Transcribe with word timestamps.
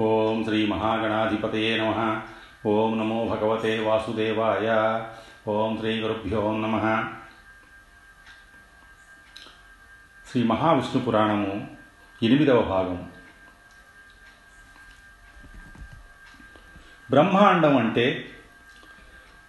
ఓం 0.00 0.44
శ్రీ 0.44 0.66
మహాగణాధిపతయే 0.66 1.76
నమ. 1.76 2.20
ఓం 2.66 2.98
నమో 2.98 3.24
భగవతే 3.24 3.78
వాసుదేవాయ. 3.78 4.68
ఓం 5.48 5.76
శ్రీ 5.76 6.00
గురుభ్యో 6.00 6.56
నమ. 6.56 7.04
శ్రీ 10.30 10.42
మహావిష్ణు 10.42 11.04
పురాణము 11.04 11.66
ఎనిమిదవ 12.22 12.62
భాగం. 12.62 13.10
బ్రహ్మాండం 17.10 17.76
అంటే 17.76 18.30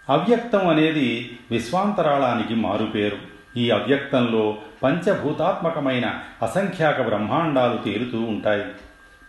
అవ్యక్తం 0.10 0.68
అనేది 0.68 1.40
విశ్వాంతరాళానికి 1.52 2.56
మారుపేరు. 2.56 3.18
ఈ 3.58 3.70
అవ్యక్తంలో 3.70 4.58
పంచభూతాత్మకమైన 4.84 6.24
అసంఖ్యాక 6.42 7.02
బ్రహ్మాండాలు 7.02 7.78
తేలుతూ 7.78 8.22
ఉంటాయి. 8.22 8.66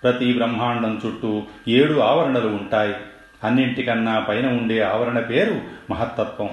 ప్రతి 0.02 0.32
బ్రహ్మాండం 0.32 1.00
చుట్టూ 1.06 1.42
ఏడు 1.68 2.00
ఆవరణలు 2.00 2.48
ఉంటాయి. 2.48 2.94
అన్నింటికన్నా 3.44 4.20
పైన 4.20 4.46
ఉండే 4.46 4.80
ఆవరణ 4.80 5.18
పేరు 5.18 5.60
మహత్తత్వం. 5.90 6.50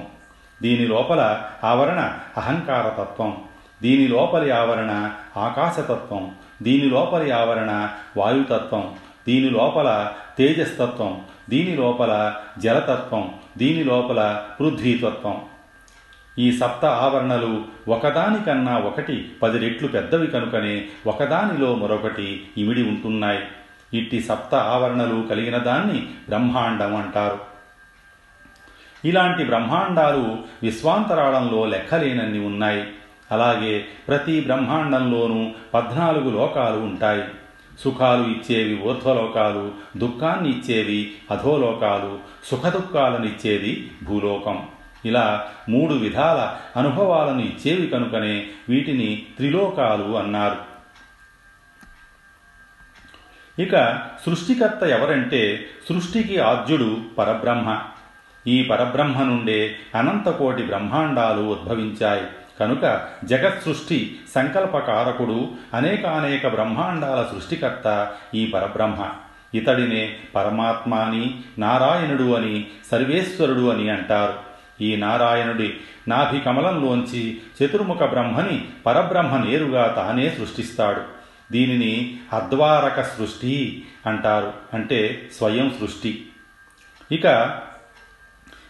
దీని 0.62 0.88
లోపల 0.88 1.42
ఆవరణ 1.64 2.14
అహంకారతత్వం. 2.38 3.38
దీని 3.82 4.08
లోపలి 4.08 4.52
ఆవరణ 4.52 5.12
ఆకాశతత్వం. 5.38 6.32
దీని 6.62 6.86
లోపలి 6.86 7.32
ఆవరణ 7.32 7.90
వాయుతత్వం. 8.18 8.94
దీని 9.28 9.50
లోపల 9.50 10.12
తేజస్తత్వం. 10.38 11.22
దీని 11.50 11.76
లోపల 11.76 12.36
జలతత్వం. 12.58 13.34
దీని 13.58 13.84
లోపల 13.84 14.42
పృథ్వీతత్వం. 14.60 15.42
ఈ 16.40 16.52
సప్త 16.52 16.86
ఆవరణలు 16.86 17.64
ఒకదానికన్నా 17.88 18.78
ఒకటి 18.78 19.32
పది 19.44 19.58
రెట్లు 19.58 19.88
పెద్దవి 19.88 20.28
కనుకనే 20.28 20.88
ఒకదానిలో 21.08 21.76
మరొకటి 21.76 22.48
ఇమిడి 22.58 22.84
ఉంటున్నాయి. 22.84 23.40
ఇట్టి 23.94 24.22
సప్త 24.22 24.56
ఆవరణలు 24.56 25.28
కలిగిన 25.28 25.58
దాన్ని 25.58 26.00
బ్రహ్మాండం 26.02 26.96
అంటారు. 26.96 27.40
ఇలాంటి 29.06 29.44
బ్రహ్మాండాలు 29.44 30.38
విశ్వాంతరాళంలో 30.64 31.66
లెక్కలేనన్ని 31.66 32.46
ఉన్నాయి. 32.46 32.88
అలాగే 33.32 33.86
ప్రతి 34.08 34.42
బ్రహ్మాండంలోనూ 34.42 35.52
పద్నాలుగు 35.74 36.30
లోకాలు 36.30 36.78
ఉంటాయి. 36.78 37.24
సుఖాలు 37.80 38.24
ఇచ్చేవి 38.24 38.82
ఊర్ధ్వలోకాలు 38.84 39.72
దుఃఖాన్ని 39.98 40.50
ఇచ్చేవి 40.50 41.12
అధోలోకాలు 41.32 42.20
సుఖదుఖాలనిచ్చేది 42.46 43.92
భూలోకం. 44.04 44.68
ఇలా 45.06 45.48
మూడు 45.70 45.94
విధాల 45.94 46.56
అనుభవాలను 46.80 47.40
ఇచ్చేవి 47.40 47.88
కనుకనే 47.88 48.48
వీటిని 48.70 49.26
త్రిలోకాలు 49.38 50.18
అన్నారు. 50.18 50.70
ఇక 53.62 54.02
సృష్టికర్త 54.26 54.84
ఎవరంటే 54.84 55.66
సృష్టికి 55.90 56.40
ఆద్యుడు 56.40 56.98
పరబ్రహ్మ. 57.18 57.82
ఈ 58.48 58.64
పరబ్రహ్మ 58.64 59.24
నుండే 59.24 59.76
అనంతకోటి 59.96 60.64
బ్రహ్మాండాలు 60.64 61.42
ఉద్భవించాయి. 61.42 62.26
కనుక 62.60 63.08
జగత్ 63.24 63.64
సృష్టి 63.64 64.20
సంకల్పకారకుడు 64.36 65.52
అనేకానేక 65.74 66.48
బ్రహ్మాండాల 66.48 67.28
సృష్టికర్త 67.34 68.12
ఈ 68.36 68.46
పరబ్రహ్మ. 68.46 69.10
ఇతడినే 69.54 70.16
పరమాత్మ 70.36 70.96
అని 70.96 71.42
నారాయణుడు 71.58 72.36
అని 72.36 72.68
సర్వేశ్వరుడు 72.92 73.70
అని 73.70 73.90
అంటారు. 73.90 74.49
ఈ 74.82 74.96
నారాయణుడి 74.96 75.74
నాభి 76.08 76.40
కమలంలోంచి 76.40 77.42
చతుర్ముఖ 77.64 78.04
బ్రహ్మని 78.04 78.68
పరబ్రహ్మ 78.86 79.38
నేరుగా 79.38 79.88
తానే 79.88 80.30
సృష్టిస్తాడు. 80.30 81.02
దీనిని 81.52 82.20
అద్వారక 82.34 83.02
సృష్టి 83.02 83.86
అంటారు. 84.06 84.54
అంటే 84.74 85.30
స్వయం 85.38 85.76
సృష్టి. 85.80 86.30
ఇక 87.12 87.58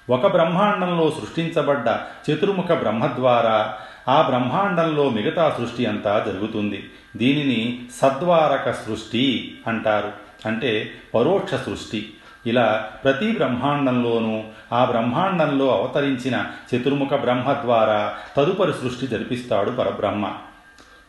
ఒక 0.09 0.27
బ్రహ్మాండంలో 0.27 1.13
సృష్టించబడ్డ 1.21 1.99
చతుర్ముఖ 2.31 2.71
బ్రహ్మ 2.71 3.07
ద్వారా 3.07 3.77
ఆ 4.09 4.21
బ్రహ్మాండంలో 4.21 5.09
మిగతా 5.09 5.55
సృష్టి 5.57 5.85
అంతా 5.85 6.23
జరుగుతుంది. 6.27 6.89
దీనిని 7.17 7.81
సద్వారక 8.01 8.71
సృష్టి 8.71 9.57
అంటారు. 9.67 10.11
అంటే 10.45 10.91
పరోక్ష 11.15 11.55
సృష్టి. 11.55 12.13
ఇలా 12.45 12.89
ప్రతి 13.03 13.31
బ్రహ్మాండంలోనూ 13.31 14.43
ఆ 14.73 14.85
బ్రహ్మాండంలో 14.85 15.79
అవతరించిన 15.79 16.45
చతుర్ముఖ 16.75 17.13
బ్రహ్మ 17.13 17.53
ద్వారా 17.53 18.13
తదుపరి 18.37 18.73
సృష్టి 18.73 19.07
జరిపిస్తాడు 19.07 19.71
పరబ్రహ్మ. 19.71 20.27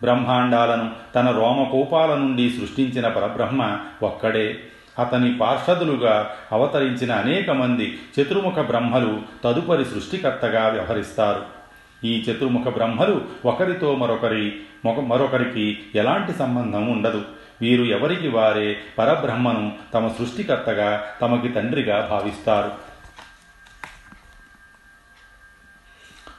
బ్రహ్మాండాలను 0.02 0.90
తన 1.14 1.30
రోమకోపాల 1.30 2.14
నుండి 2.14 2.50
సృష్టించిన 2.50 3.08
పరబ్రహ్మ 3.08 3.78
ఒక్కడే. 4.02 4.58
అతని 4.98 5.38
పార్షదులుగా 5.38 6.30
అవతరించిన 6.52 7.12
అనేక 7.12 7.50
మంది 7.50 7.98
చతుర్ముఖ 8.20 8.54
బ్రహ్మలు 8.54 9.20
తదుపరి 9.44 9.84
సృష్టికర్తగా 9.84 10.68
వ్యవహరిస్తారు. 10.68 11.60
ఈ 12.04 12.24
చతుర్ముఖ 12.30 12.68
బ్రహ్మలు 12.68 13.20
ఒకరితో 13.44 13.94
మరొకరి 13.94 14.56
మరొకరికి 15.00 15.78
ఎలాంటి 15.94 16.38
సంబంధం 16.38 16.92
ఉండదు. 16.92 17.22
వీరు 17.60 17.82
ఎవరికి 17.82 18.28
వారే 18.28 18.76
పరబ్రహ్మను 18.98 19.72
తమ 19.94 20.08
సృష్టికర్తగా 20.08 21.04
తమకి 21.20 21.48
తండ్రిగా 21.48 22.08
భావిస్తారు. 22.10 22.90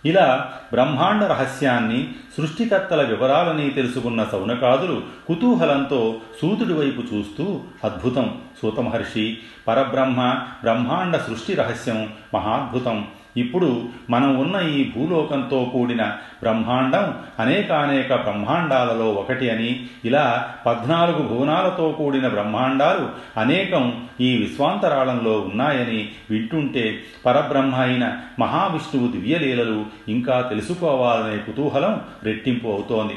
ఇలా 0.06 0.52
బ్రహ్మాండ 0.72 1.24
రహస్యాన్ని 1.24 2.14
సృష్టికర్తల 2.38 3.02
వివరాలని 3.02 3.70
తెలుసుకున్న 3.70 4.24
సౌనకాదులు 4.24 5.04
కుతూహలంతో 5.28 6.22
సూతుడి 6.42 6.74
వైపు 6.74 7.02
చూస్తూ 7.02 7.62
అద్భుతం 7.84 8.42
సూతమహర్షి 8.62 9.38
పరబ్రహ్మ 9.68 10.44
బ్రహ్మాండ 10.62 11.18
సృష్టి 11.18 11.54
రహస్యం 11.54 12.14
మహాద్భుతం 12.34 13.08
ఇప్పుడు 13.38 13.84
మనం 14.10 14.38
ఉన్న 14.38 14.60
ఈ 14.60 14.92
భూలోకంతో 14.96 15.72
కూడిన 15.74 16.14
బ్రహ్మాండం 16.42 17.14
అనేకానేక 17.40 18.16
బ్రహ్మాండాలలో 18.16 19.14
ఒకటి 19.14 19.50
అని 19.50 19.86
ఇలా 20.06 20.54
పద్నాలుగు 20.66 21.28
భువనాలతో 21.28 21.92
కూడిన 21.92 22.28
బ్రహ్మాండాలు 22.28 23.10
అనేకం 23.40 24.08
ఈ 24.22 24.38
విశ్వాంతరాళంలో 24.38 25.40
ఉన్నాయని 25.40 26.10
వింటుంటే 26.30 27.00
పరబ్రహ్మ 27.26 27.76
అయిన 27.76 28.18
మహావిష్ణువు 28.40 29.08
దివ్యలీలలు 29.08 29.86
ఇంకా 30.08 30.42
తెలుసుకోవాలనే 30.42 31.38
కుతూహలం 31.38 32.02
రెట్టింపు 32.24 32.68
అవుతోంది. 32.68 33.14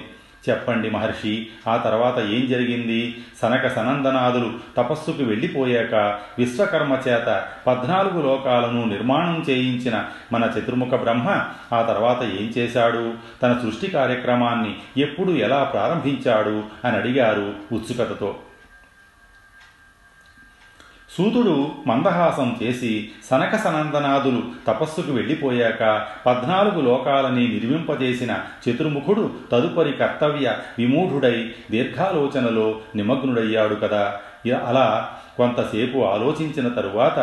చెప్పండి 0.50 0.90
మహర్షి. 0.90 1.46
ఆ 1.68 1.76
తర్వాత 1.76 2.18
ఏం 2.18 2.46
జరిగింది? 2.48 3.24
సనక 3.42 3.68
సనందనాదులు 3.68 4.52
తపస్సుకు 4.76 5.22
వెళ్ళిపోయాక 5.22 5.94
విశ్వకర్మ 6.38 6.98
చేత 7.08 7.44
పద్నాలుగు 7.66 8.22
లోకాలను 8.22 8.84
నిర్మాణం 8.84 9.44
చేయించిన 9.50 10.04
మన 10.32 10.52
చతుర్ముఖ 10.58 10.94
బ్రహ్మ 10.94 11.28
ఆ 11.72 11.82
తర్వాత 11.82 12.22
ఏం 12.22 12.52
చేశాడు? 12.58 13.14
తన 13.42 13.60
సృష్టి 13.62 13.86
కార్యక్రమాన్ని 13.86 14.76
ఎప్పుడు 15.02 15.30
ఎలా 15.30 15.64
ప్రారంభించాడు? 15.64 16.64
అని 16.86 16.96
అడిగారు 16.96 17.54
ఉత్సుకతతో. 17.72 18.36
సూతుడు 21.18 21.70
మందహాసం 21.86 22.56
చేసి 22.62 23.10
సనక 23.30 23.56
సనందనాదులు 23.56 24.42
తపస్సుకు 24.66 25.12
వెళ్ళిపోయాక 25.12 26.06
పద్నాలుగు 26.26 26.80
లోకాలని 26.80 27.48
నిర్మింపజేసిన 27.48 28.38
చతుర్ముఖుడు 28.68 29.30
తదుపరి 29.52 29.92
కర్తవ్య 29.92 30.56
విమూఢుడై 30.78 31.50
దీర్ఘాలోచనలో 31.70 32.80
నిమగ్నుడయ్యాడు 32.96 33.74
కదా. 33.74 34.20
అలా 34.66 35.10
కొంతసేపు 35.36 35.98
ఆలోచించిన 35.98 36.68
తరువాత 36.68 37.18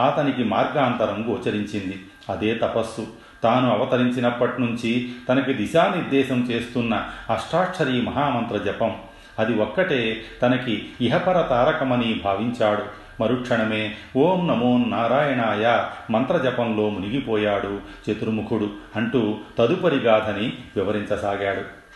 అతనికి 0.00 0.44
మార్గాంతరం 0.44 1.24
గోచరించింది. 1.28 2.06
అదే 2.30 2.54
తపస్సు. 2.54 3.06
తాను 3.42 3.70
అవతరించినప్పటి 3.70 4.60
నుంచి 4.60 5.08
తనకి 5.28 5.52
దిశానిర్దేశం 5.52 6.40
చేస్తున్న 6.50 7.04
అష్టాక్షరీ 7.30 8.00
మహామంత్ర 8.00 8.56
జపం. 8.56 8.94
అది 9.38 9.60
ఒక్కటే 9.60 10.16
తనకి 10.42 10.86
ఇహపర 11.00 11.42
తారకమని 11.42 12.20
భావించాడు. 12.24 13.05
మరుక్షణమే 13.20 13.96
ఓం 14.16 14.48
నమో 14.48 14.78
నారాయణాయ 14.78 15.88
మంత్రజపంలో 16.10 16.88
మునిగిపోయాడు 16.88 17.80
చతుర్ముఖుడు 18.10 18.70
అంటూ 18.96 19.38
తదుపరి 19.58 19.96
గాథని 19.96 20.58
వివరించసాగాడు. 20.76 21.86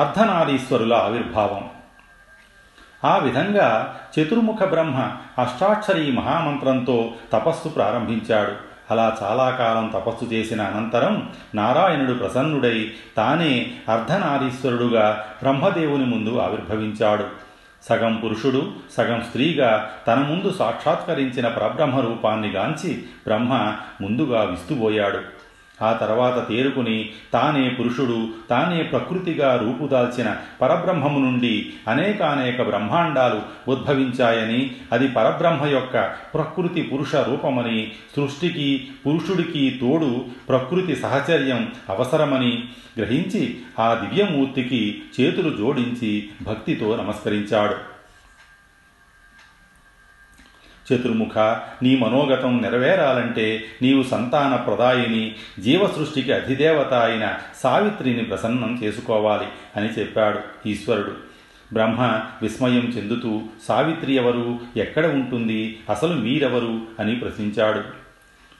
అర్ధనారీశ్వరుల 0.00 0.94
ఆవిర్భావం. 0.94 1.70
ఆ 3.04 3.16
విధంగా 3.16 4.00
చతుర్ముఖ 4.20 4.64
బ్రహ్మ 4.64 5.16
అష్టాక్షరీ 5.38 6.12
మహామంత్రంతో 6.12 7.14
తపస్సు 7.32 7.68
ప్రారంభించాడు. 7.68 8.71
అలా 8.90 9.18
చాలా 9.22 9.50
కాలం 9.50 9.88
తపస్సు 9.94 10.24
చేసిన 10.24 10.62
అనంతరం 10.62 11.30
నారాయణుడు 11.54 12.12
ప్రసన్నుడై 12.12 12.90
తానే 13.16 13.72
అర్ధనారీశ్వరుడుగా 13.88 15.24
బ్రహ్మదేవుని 15.42 16.04
ముందు 16.04 16.38
ఆవిర్భవించాడు. 16.38 17.24
సగం 17.82 18.20
పురుషుడు 18.24 18.70
సగం 18.96 19.20
స్త్రీగా 19.20 19.90
తన 20.06 20.14
ముందు 20.14 20.52
సాక్షాత్కరించిన 20.52 21.48
పరబ్రహ్మ 21.48 22.00
రూపాన్ని 22.00 22.50
గాంచి 22.50 22.94
బ్రహ్మ 23.26 23.74
ముందుగా 24.00 24.42
విస్తుబోయాడు 24.42 25.41
ఆ 25.82 25.92
తర్వాత 25.92 26.48
తేరుకుని 26.48 27.10
తానే 27.32 27.70
పురుషుడు 27.70 28.28
తానే 28.50 28.82
ప్రకృతిగా 28.82 29.56
రూపుదాల్చిన 29.56 30.36
పరబ్రహ్మము 30.60 31.18
నుండి 31.18 31.72
అనేకానేక 31.88 32.62
బ్రహ్మాండాలు 32.62 33.70
ఉద్భవించాయని 33.70 34.70
అది 34.92 35.08
పరబ్రహ్మ 35.08 35.66
యొక్క 35.66 35.96
ప్రకృతి 36.34 36.82
పురుష 36.82 37.16
రూపమని 37.16 37.92
సృష్టికి 38.16 38.88
పురుషుడికి 39.06 39.78
తోడు 39.80 40.24
ప్రకృతి 40.48 40.96
సహచర్యం 40.96 41.72
అవసరమని 41.88 42.64
గ్రహించి 42.98 43.56
ఆ 43.78 43.94
దివ్యమూర్తికి 43.94 45.02
చేతులు 45.20 45.56
జోడించి 45.56 46.28
భక్తితో 46.42 46.96
నమస్కరించాడు. 46.96 47.91
చతుర్ముఖ 50.94 51.38
నీ 51.82 51.96
మనోగతం 51.96 52.62
నెరవేరాలంటే 52.62 53.64
నీవు 53.82 54.02
సంతాన 54.02 54.56
ప్రదాయిని 54.56 55.34
జీవసృష్టికి 55.60 56.32
అధిదేవత 56.32 56.94
అయిన 56.94 57.34
సావిత్రిని 57.62 58.24
ప్రసన్నం 58.24 58.80
చేసుకోవాలి 58.84 59.46
అని 59.76 59.88
చెప్పాడు 59.88 60.68
ఈశ్వరుడు. 60.68 61.12
బ్రహ్మ 61.72 62.20
విస్మయం 62.42 62.94
చెందుతూ 62.98 63.42
సావిత్రి 63.68 64.14
ఎవరు? 64.14 64.60
ఎక్కడ 64.76 65.06
ఉంటుంది? 65.06 65.78
అసలు 65.90 66.14
మీరెవరు? 66.14 66.80
అని 67.00 67.16
ప్రశ్నించాడు. 67.16 68.02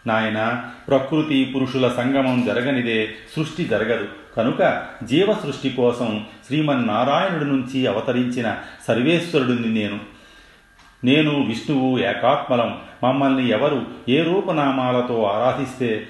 నాయన 0.06 0.64
ప్రకృతి 0.88 1.52
పురుషుల 1.56 1.88
సంగమం 1.88 2.44
జరగనిదే 2.46 3.14
సృష్టి 3.36 3.64
జరగదు. 3.64 4.08
కనుక 4.36 4.82
జీవ 5.04 5.32
సృష్టి 5.32 5.70
కోసం 5.70 6.26
శ్రీమన్నారాయణుడి 6.46 7.44
నుంచి 7.44 7.86
అవతరించిన 7.86 8.56
సర్వేశ్వరుడిని 8.88 9.68
నేను 9.68 10.11
నేను 11.04 11.46
విష్ణువు 11.46 11.98
ఏకాత్మలం. 11.98 12.78
మమ్మల్ని 13.04 13.48
ఎవరు 13.48 13.86
ఏ 14.08 14.22
రూపనామాలతో 14.22 15.22
ఆరాధిస్తే 15.22 16.06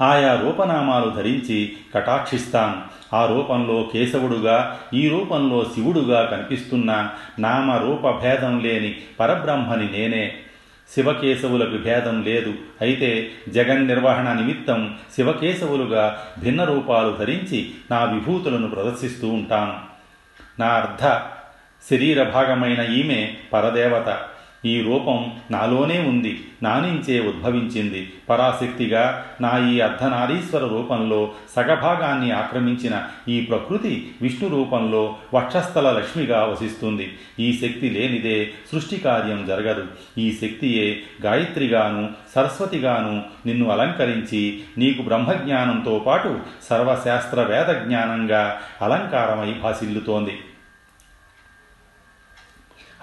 ఆయా 0.00 0.40
రూపనామాలు 0.40 1.10
ధరించి 1.10 1.76
కటాక్షిస్తాను 1.94 3.00
ఆ 3.16 3.26
రూపంలో 3.26 3.90
కేశవుడుగా 3.92 4.80
ఈ 4.94 5.08
రూపంలో 5.08 5.64
శివుడుగా 5.64 6.24
కనిపిస్తున్న 6.24 7.10
నామ 7.38 7.76
రూప 7.76 8.10
భేదం 8.10 8.60
లేని 8.60 8.96
పరబ్రహ్మని 9.20 9.92
నేనే. 9.92 10.32
శివకేశవులకు 10.94 11.76
భేదం 11.76 12.22
లేదు. 12.22 12.54
అయితే 12.80 13.30
జగన్ 13.48 13.86
నిర్వహణ 13.86 14.32
నిమిత్తం 14.32 14.94
శివకేశవులుగా 15.14 16.22
భిన్న 16.38 16.64
రూపాలు 16.64 17.16
ధరించి 17.16 17.70
నా 17.90 18.04
విభూతులను 18.04 18.68
ప్రదర్శిస్తూ 18.68 19.28
ఉంటాను 19.28 19.74
నా 20.58 20.66
అర్ధ 20.66 21.06
శరీర 21.90 22.22
భాగమైన 22.22 22.92
ఈమె 22.92 23.34
పరదేవత. 23.52 24.18
ఈ 24.64 24.80
రూపం 24.80 25.32
నాలోనే 25.50 25.98
ఉంది 25.98 26.44
నానించే 26.62 27.20
ఉద్భవించింది. 27.20 28.12
పరాశక్తిగా 28.28 29.26
నా 29.40 29.68
ఈ 29.68 29.80
అర్ధనారీశ్వర 29.80 30.66
రూపంలో 30.66 31.32
సగభాగాన్ని 31.56 32.30
ఆక్రమించిన 32.30 33.02
ఈ 33.28 33.40
ప్రకృతి 33.40 34.12
విష్ణు 34.22 34.48
రూపంలో 34.48 35.16
వక్షస్థల 35.34 35.92
లక్ష్మిగా 35.92 36.44
వసిస్తుంది. 36.44 37.12
ఈ 37.40 37.52
శక్తి 37.52 37.90
లేనిదే 37.90 38.50
సృష్టి 38.72 38.96
కార్యం 38.96 39.46
జరగదు. 39.46 39.84
ఈ 40.18 40.32
శక్తియే 40.32 41.02
గాయత్రిగాను 41.22 42.08
సరస్వతిగాను 42.34 43.22
నిన్ను 43.46 43.70
అలంకరించి 43.70 44.60
నీకు 44.78 45.02
బ్రహ్మజ్ఞానంతో 45.02 45.98
పాటు 45.98 46.38
సర్వశాస్త్ర 46.70 47.42
వేద 47.42 47.82
జ్ఞానంగా 47.84 48.60
అలంకారమై 48.82 49.52
భాసిల్లుతోంది. 49.52 50.38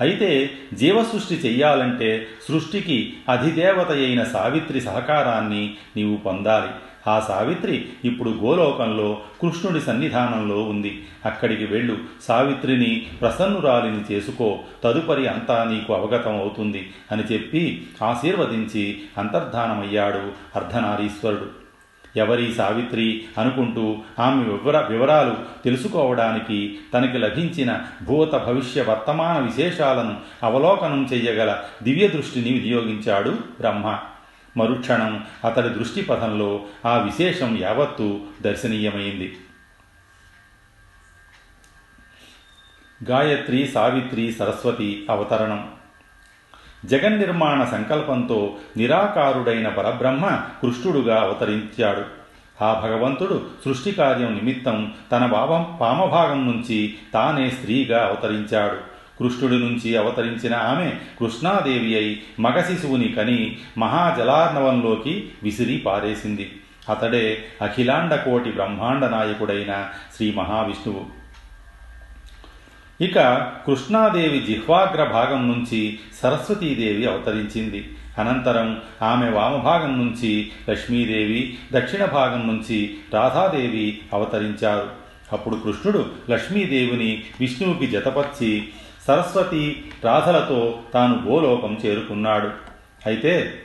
అయితే 0.01 0.49
జీవ 0.73 1.03
సృష్టి 1.03 1.35
చెయ్యాలంటే 1.35 2.27
సృష్టికి 2.47 3.13
అధిదేవత 3.29 3.91
అయిన 3.91 4.23
సావిత్రి 4.23 4.81
సహకారాన్ని 4.81 5.77
నీవు 5.97 6.17
పొందాలి. 6.17 6.71
ఆ 7.07 7.19
సావిత్రి 7.19 7.85
ఇప్పుడు 8.05 8.29
గోలోకంలో 8.29 9.21
కృష్ణుడి 9.41 9.81
సన్నిధానంలో 9.81 10.63
ఉంది. 10.63 11.05
అక్కడికి 11.25 11.65
వెళ్ళు. 11.65 11.97
సావిత్రిని 12.23 13.07
ప్రసన్నురాలిని 13.21 14.13
చేసుకో. 14.13 14.59
తదుపరి 14.83 15.27
అంతా 15.27 15.63
నీకు 15.63 15.93
అవగతం 15.93 16.39
అవుతుంది 16.39 16.89
అని 17.11 17.23
చెప్పి 17.23 17.87
ఆశీర్వదించి 18.03 19.01
అంతర్ధానమయ్యాడు 19.17 20.31
అర్ధనారీశ్వరుడు. 20.55 21.66
ఎవరి 22.17 22.53
సావిత్రి 22.53 23.25
అనుకుంటూ 23.37 23.97
ఆమె 24.19 24.43
వివర 24.43 24.79
వివరాలు 24.79 25.37
తెలుసుకోవడానికి 25.63 26.79
తనకి 26.93 27.17
లభించిన 27.17 27.81
భూత 28.03 28.31
భవిష్య 28.31 28.81
వర్తమాన 28.81 29.37
విశేషాలను 29.37 30.17
అవలోకనం 30.43 31.09
చెయ్యగల 31.13 31.63
దివ్య 31.83 32.07
దృష్టిని 32.07 32.51
వినియోగించాడు 32.51 33.29
బ్రహ్మ. 33.29 33.99
మరుక్షణం 34.57 35.25
అతడి 35.45 35.69
దృష్టి 35.69 36.01
పథంలో 36.01 36.65
ఆ 36.85 36.97
విశేషం 36.97 37.57
యావత్తూ 37.57 38.19
దర్శనీయమైంది. 38.41 39.37
గాయత్రి 43.03 43.67
సావిత్రి 43.67 44.31
సరస్వతి 44.31 45.07
అవతరణం. 45.09 45.76
జగన్నిర్మాణ 46.87 47.63
సంకల్పంతో 47.63 48.53
నిరాకారుడైన 48.77 49.69
పరబ్రహ్మ 49.69 50.39
కృష్ణుడుగా 50.61 51.21
అవతరించాడు. 51.21 52.01
ఆ 52.63 52.81
భగవంతుడు 52.83 53.41
సృష్టి 53.65 53.91
కార్యం 53.91 54.33
నిమిత్తం 54.33 54.93
తన 55.11 55.25
భావం 55.25 55.77
పామభాగం 55.81 56.47
నుంచి 56.47 56.95
తానే 57.13 57.49
స్త్రీగా 57.49 58.07
అవతరించాడు. 58.07 58.97
కృష్ణుడి 59.19 59.59
నుంచి 59.59 59.97
అవతరించిన 59.97 60.55
ఆమె 60.55 60.89
కృష్ణాదేవి 61.19 61.95
అయి 61.97 62.23
మగ 62.39 62.61
శిశువుని 62.61 63.07
కని 63.07 63.57
మహాజలార్ణవంలోకి 63.77 65.29
విసిరి 65.43 65.77
పారేసింది. 65.77 66.51
అతడే 66.89 67.43
అఖిలాండ 67.61 68.15
కోటి 68.15 68.51
బ్రహ్మాండ 68.51 69.05
నాయకుడైన 69.05 69.89
శ్రీ 70.15 70.33
మహావిష్ణువు. 70.33 71.16
ఇక 73.01 73.19
కృష్ణాదేవి 73.67 74.39
జిహ్వాగ్ర 74.39 75.03
భాగం 75.03 75.51
నుంచి 75.51 75.99
సరస్వతీదేవి 76.21 77.05
అవతరించింది. 77.05 77.89
అనంతరం 78.17 78.81
ఆమె 79.01 79.29
వామభాగం 79.29 79.97
నుంచి 79.97 80.51
లక్ష్మీదేవి 80.69 81.57
దక్షిణ 81.73 82.05
భాగం 82.05 82.47
నుంచి 82.47 82.97
రాధాదేవి 83.13 83.99
అవతరించారు. 84.13 84.89
అప్పుడు 85.31 85.55
కృష్ణుడు 85.55 86.05
లక్ష్మీదేవిని 86.29 87.23
విష్ణువుకి 87.39 87.87
జతపర్చి 87.87 88.67
సరస్వతి 89.07 89.85
రాధలతో 90.03 90.79
తాను 90.93 91.21
గోలోకం 91.27 91.79
చేరుకున్నాడు. 91.85 92.49
అయితే 93.05 93.63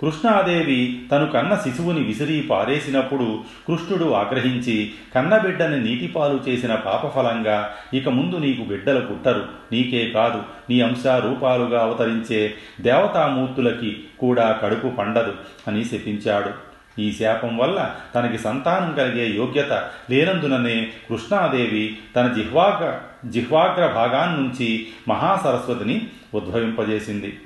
కృష్ణాదేవి 0.00 1.02
తను 1.12 1.26
కన్న 1.26 1.54
శిశువుని 1.54 2.00
విసిరి 2.00 2.40
పారేసినప్పుడు 2.40 3.44
కృష్ణుడు 3.68 4.10
ఆగ్రహించి 4.10 4.92
కన్నబిడ్డని 5.14 5.84
నీటిపాలు 5.84 6.40
చేసిన 6.48 6.74
పాపఫలంగా 6.74 7.70
ఇక 7.94 8.08
ముందు 8.08 8.36
నీకు 8.36 8.64
బిడ్డలు 8.64 9.00
పుట్టరు. 9.00 9.44
నీకే 9.72 10.10
కాదు 10.10 10.42
నీ 10.70 10.80
అంశ 10.80 11.06
రూపాలుగా 11.06 11.82
అవతరించే 11.82 12.54
దేవతామూర్తులకి 12.80 14.04
కూడా 14.18 14.60
కడుపు 14.62 14.88
పండదు 14.88 15.32
అని 15.68 15.84
శపించాడు. 15.84 16.50
ఈ 17.00 17.12
శాపం 17.12 17.56
వల్ల 17.56 17.94
తనకి 18.14 18.38
సంతానం 18.38 18.92
కలిగే 18.92 19.36
యోగ్యత 19.36 19.72
లేనందుననే 20.10 20.92
కృష్ణాదేవి 21.08 21.96
తన 22.16 22.32
జిహ్వాగ్ర 22.32 23.00
జిహ్వాగ్ర 23.28 23.86
భాగాన్నించి 23.86 24.86
మహాసరస్వతిని 25.08 26.02
ఉద్భవింపజేసింది. 26.34 27.38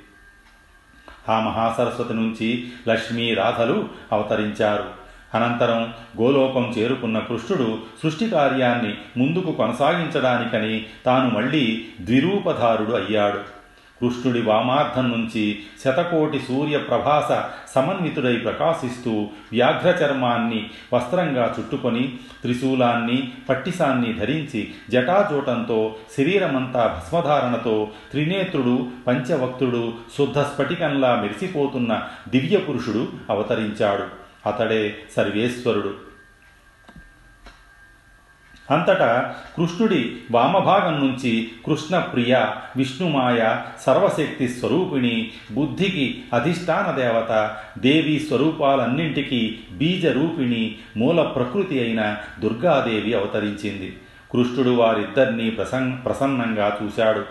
ఆ 1.29 1.39
మహాసరస్వతి 1.39 2.13
నుంచి 2.13 2.71
లక్ష్మీ 2.87 3.33
రాధలు 3.33 3.89
అవతరించారు. 4.11 4.85
అనంతరం 5.33 5.93
గోలోకం 6.21 6.73
చేరుకున్న 6.77 7.19
కృష్ణుడు 7.19 7.77
సృష్టి 8.03 8.29
కార్యాన్ని 8.29 8.97
ముందుకు 9.17 9.51
కొనసాగించడానికని 9.51 10.85
తాను 11.05 11.29
మళ్ళీ 11.29 11.85
ద్విరూపధారుడు 12.01 12.91
అయ్యాడు. 12.91 13.58
కృష్ణుడి 14.01 14.41
వామార్థం 14.41 15.11
నుంచి 15.11 15.59
శతకోటి 15.85 16.39
సూర్య 16.39 16.77
ప్రభాస 16.77 17.43
సమన్వితుడై 17.75 18.37
ప్రకాశిస్తూ 18.37 19.27
వ్యాఘ్రచర్మాన్ని 19.51 20.69
వస్త్రంగా 20.93 21.55
చుట్టుకొని 21.59 22.17
త్రిశూలాన్ని 22.41 23.31
పట్టిసాన్ని 23.49 24.13
ధరించి 24.13 24.71
జటాజూటంతో 24.89 25.95
శరీరమంతా 26.17 26.87
భస్మధారణతో 26.87 27.91
త్రినేత్రుడు 28.11 28.87
పంచవక్తుడు 29.07 29.93
శుద్ధ 30.17 30.39
స్ఫటికంలా 30.39 31.15
మెరిసిపోతున్న 31.15 32.01
దివ్య 32.29 32.57
పురుషుడు 32.57 33.07
అవతరించాడు. 33.29 34.03
అతడే 34.49 34.97
సర్వేశ్వరుడు. 35.15 36.08
అంతటా 38.71 39.35
కృష్ణుడి 39.57 40.15
వామభాగం 40.31 40.99
నుంచి 40.99 41.51
కృష్ణప్రియ 41.65 42.45
విష్ణుమాయ 42.75 43.55
సర్వశక్తి 43.81 44.47
స్వరూపిణి 44.47 45.31
బుద్ధికి 45.51 46.23
అధిష్టాన 46.33 46.91
దేవత 46.91 47.55
దేవి 47.77 48.19
స్వరూపాలన్నింటికీ 48.19 49.59
బీజరూపిణి 49.71 50.75
మూల 50.97 51.21
ప్రకృతి 51.21 51.79
అయిన 51.79 52.15
దుర్గాదేవి 52.39 53.13
అవతరించింది. 53.13 53.97
కృష్ణుడు 54.31 54.69
వారిద్దరినీ 54.69 55.49
ప్రసన్ 55.49 55.97
ప్రసన్నంగా 56.05 56.79
చూశాడు. 56.83 57.25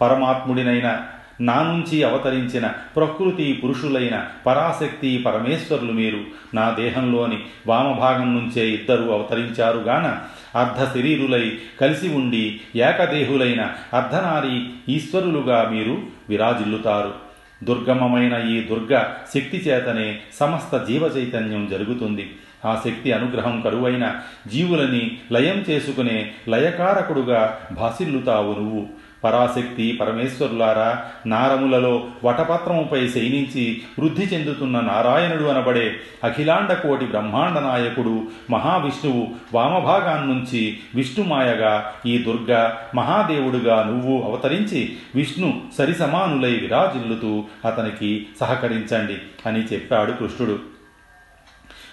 పరమాత్ముడినైన 0.00 1.00
నా 1.40 1.62
నుంచి 1.62 2.02
అవతరించిన 2.02 2.66
ప్రకృతి 2.96 3.60
పురుషులైన 3.64 4.26
పరాశక్తి 4.46 5.18
పరమేశ్వరులు 5.18 5.92
మీరు. 5.92 6.18
నా 6.54 6.70
దేహంలోని 6.70 7.38
వామభాగం 7.66 8.34
నుంచే 8.34 8.68
ఇద్దరు 8.68 9.02
అవతరించారు 9.02 9.78
గాన 9.78 10.18
అర్ధ 10.58 10.98
శరీరులై 10.98 11.58
కలిసి 11.80 12.08
ఉండి 12.08 12.60
ఏకదేహులైన 12.76 13.72
అర్ధనారి 13.94 14.68
ఈశ్వరులుగా 14.88 15.70
మీరు 15.72 15.98
విరాజిల్లుతారు. 16.28 17.30
దుర్గమమైన 17.64 18.32
ఈ 18.48 18.60
దుర్గ 18.60 19.02
శక్తి 19.34 19.56
చేతనే 19.56 20.18
సమస్త 20.40 20.84
జీవ 20.88 21.02
చైతన్యం 21.02 21.68
జరుగుతుంది. 21.68 22.36
ఆ 22.64 22.82
శక్తి 22.84 23.12
అనుగ్రహం 23.12 23.60
కరువైన 23.60 24.16
జీవులని 24.52 25.18
లయం 25.32 25.64
చేసుకునే 25.70 26.30
లయకారకుడుగా 26.48 27.58
భాసిల్లుతావు 27.72 28.52
నువ్వు. 28.54 29.09
పరాశక్తి 29.24 29.98
పరమేశ్వరులారా 30.00 31.02
నారములలో 31.26 32.06
వటపత్రముపై 32.24 33.08
శయనించి 33.08 33.82
వృద్ధి 33.98 34.24
చెందుతున్న 34.24 34.80
నారాయణుడు 34.80 35.44
అనబడే 35.44 35.96
అఖిలాండ 36.24 36.72
కోటి 36.72 37.04
బ్రహ్మాండ 37.04 37.58
నాయకుడు 37.58 38.22
మహావిష్ణువు 38.50 39.28
వామభాగాన్నుంచి 39.54 40.78
విష్ణుమాయగా 40.94 41.92
ఈ 42.06 42.18
దుర్గ 42.18 42.70
మహాదేవుడుగా 42.94 43.82
నువ్వు 43.82 44.22
అవతరించి 44.22 44.96
విష్ణు 45.14 45.60
సరిసమానులై 45.78 46.50
విరాజిల్లుతూ 46.50 47.44
అతనికి 47.64 48.26
సహకరించండి 48.40 49.18
అని 49.48 49.64
చెప్పాడు 49.64 50.12
కృష్ణుడు. 50.12 50.58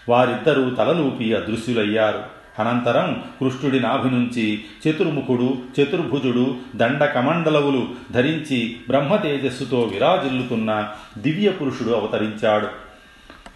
వారిద్దరూ 0.09 0.69
తలలూపి 0.69 1.35
అదృశ్యులయ్యారు. 1.35 2.36
అనంతరం 2.59 3.23
కృష్ణుడి 3.41 3.79
నాభి 3.79 4.09
నుంచి 4.09 4.63
చతుర్ముఖుడు 4.87 5.57
చతుర్భుజుడు 5.79 6.55
దండ 6.75 7.05
కమండలవులు 7.05 7.87
ధరించి 8.11 8.75
బ్రహ్మతేజస్సుతో 8.87 9.81
విరాజిల్లుతున్న 9.81 10.89
దివ్య 11.17 11.49
పురుషుడు 11.49 11.89
అవతరించాడు. 11.89 12.67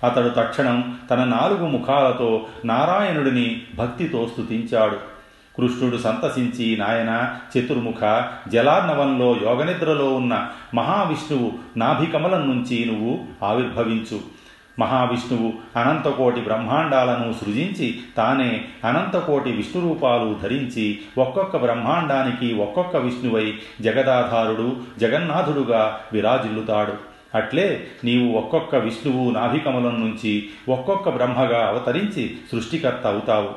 అతడు 0.06 0.30
తక్షణం 0.30 0.98
తన 1.12 1.24
నాలుగు 1.24 1.66
ముఖాలతో 1.68 2.46
నారాయణుడిని 2.66 3.62
భక్తితో 3.76 4.28
స్థుతించాడు 4.28 5.12
కృష్ణుడు 5.58 5.98
సంతసించి 5.98 6.78
నాయన 6.78 7.36
చతుర్ముఖ 7.58 8.24
జలార్ణవంలో 8.48 9.38
యోగనిద్రలో 9.44 10.14
ఉన్న 10.14 10.48
మహావిష్ణువు 10.76 11.52
నాభికమలం 11.78 12.50
నుంచి 12.50 12.86
నువ్వు 12.86 13.20
ఆవిర్భవించు. 13.46 14.41
మహావిష్ణువు 14.80 15.54
అనంతకోటి 15.80 16.42
బ్రహ్మాండాలను 16.42 17.34
సృజించి 17.34 18.00
తానే 18.18 18.66
అనంతకోటి 18.86 19.52
విష్ణు 19.52 19.88
రూపాలు 19.88 20.40
ధరించి 20.44 21.00
ఒక్కొక్క 21.18 21.58
బ్రహ్మాండానికి 21.58 22.54
ఒక్కొక్క 22.54 22.98
విష్ణువై 22.98 23.54
జగదాధారుడు 23.82 24.78
జగన్నాథుడుగా 25.00 26.00
విరాజిల్లుతాడు. 26.14 27.12
అట్లే 27.38 27.88
నీవు 28.04 28.38
ఒక్కొక్క 28.38 28.76
విష్ణువు 28.76 29.32
నాభికమలం 29.32 30.02
నుంచి 30.02 30.50
ఒక్కొక్క 30.70 31.10
బ్రహ్మగా 31.10 31.68
అవతరించి 31.68 32.38
సృష్టికర్త 32.52 33.08
అవుతావు. 33.08 33.50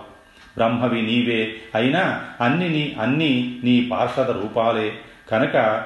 బ్రహ్మవి 0.57 1.03
నీవే 1.03 1.55
అయినా 1.75 2.21
అన్ని 2.41 2.69
నీ 2.69 2.97
అన్ని 3.01 3.61
నీ 3.65 3.89
పార్షద 3.93 4.31
రూపాలే. 4.31 4.93
కనుక 5.31 5.83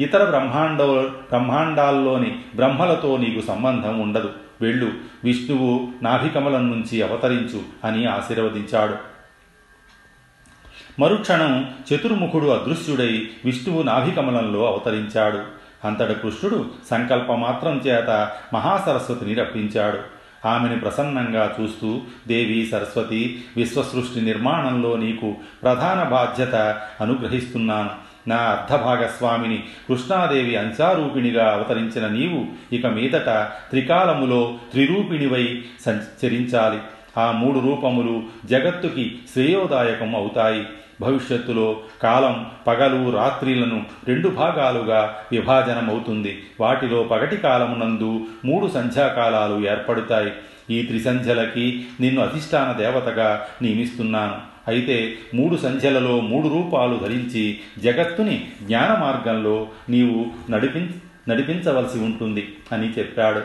ఇతర 0.00 0.24
బ్రహ్మాండ 0.24 0.82
బ్రహ్మాండాల్లోని 0.82 2.38
బ్రహ్మలతో 2.56 3.16
నీకు 3.16 3.46
సంబంధం 3.46 4.00
ఉండదు. 4.00 4.30
వెళ్ళు 4.62 4.92
విష్ణువు 5.24 5.88
నాభికమలం 6.02 6.70
నుంచి 6.70 7.02
అవతరించు 7.02 7.62
అని 7.84 8.06
ఆశీర్వదించాడు. 8.06 8.94
మరుక్షణం 11.00 11.70
చతుర్ముఖుడు 11.94 12.46
అదృశ్యుడై 12.46 13.28
విష్ణువు 13.44 13.82
నాభికమలంలో 13.82 14.66
అవతరించాడు. 14.66 15.62
అంతట 15.86 16.12
కృష్ణుడు 16.12 16.70
సంకల్పమాత్రం 16.90 17.78
చేత 17.78 18.30
మహాసరస్వతిని 18.54 19.34
రప్పించాడు. 19.34 19.98
ఆమెను 20.48 20.80
ప్రసన్నంగా 20.80 21.56
చూస్తూ 21.60 22.00
దేవి 22.28 22.68
సరస్వతి 22.72 23.44
విశ్వసృష్టి 23.56 24.20
నిర్మాణంలో 24.20 24.96
నీకు 24.96 25.36
ప్రధాన 25.62 26.08
బాధ్యత 26.08 26.54
అనుగ్రహిస్తున్నాను. 27.00 27.90
నా 28.28 28.36
అర్ధభాగస్వామిని 28.36 29.64
కృష్ణాదేవి 29.88 30.56
అంశారూపిణిగా 30.56 31.52
అవతరించిన 31.52 32.08
నీవు 32.08 32.74
ఇక 32.74 32.86
మీదట 32.86 33.28
త్రికాలములో 33.70 34.54
త్రిరూపిణివై 34.72 35.62
సంచరించాలి. 35.86 36.78
ఆ 37.18 37.30
మూడు 37.30 37.58
రూపములు 37.58 38.22
జగత్తుకి 38.44 39.18
శ్రేయోదాయకం 39.32 40.16
అవుతాయి. 40.16 40.66
భవిష్యత్తులో 41.00 41.80
కాలం 42.02 42.46
పగలు 42.66 43.16
రాత్రిలను 43.16 43.84
రెండు 44.08 44.28
భాగాలుగా 44.28 45.16
విభాజనమవుతుంది. 45.32 46.42
వాటిలో 46.60 47.02
పగటి 47.02 47.36
కాలమునందు 47.36 48.20
మూడు 48.44 48.66
సంధ్యాకాలాలు 48.66 49.66
ఏర్పడతాయి. 49.66 50.32
ఈ 50.70 50.82
త్రిసంధ్యలకి 50.82 51.84
నిన్ను 52.00 52.22
అధిష్టాన 52.22 52.72
దేవతగా 52.72 53.46
నియమిస్తున్నాను. 53.62 54.51
అయితే 54.68 55.18
మూడు 55.34 55.56
సంధ్యలలో 55.56 56.20
మూడు 56.20 56.48
రూపాలు 56.48 56.96
ధరించి 56.96 57.60
జగత్తుని 57.78 58.48
జ్ఞాన 58.62 59.00
మార్గంలో 59.00 59.68
నీవు 59.88 60.26
నడిపి 60.50 60.90
నడిపించవలసి 61.28 61.98
ఉంటుంది 61.98 62.56
అని 62.72 62.90
చెప్పాడు. 62.90 63.42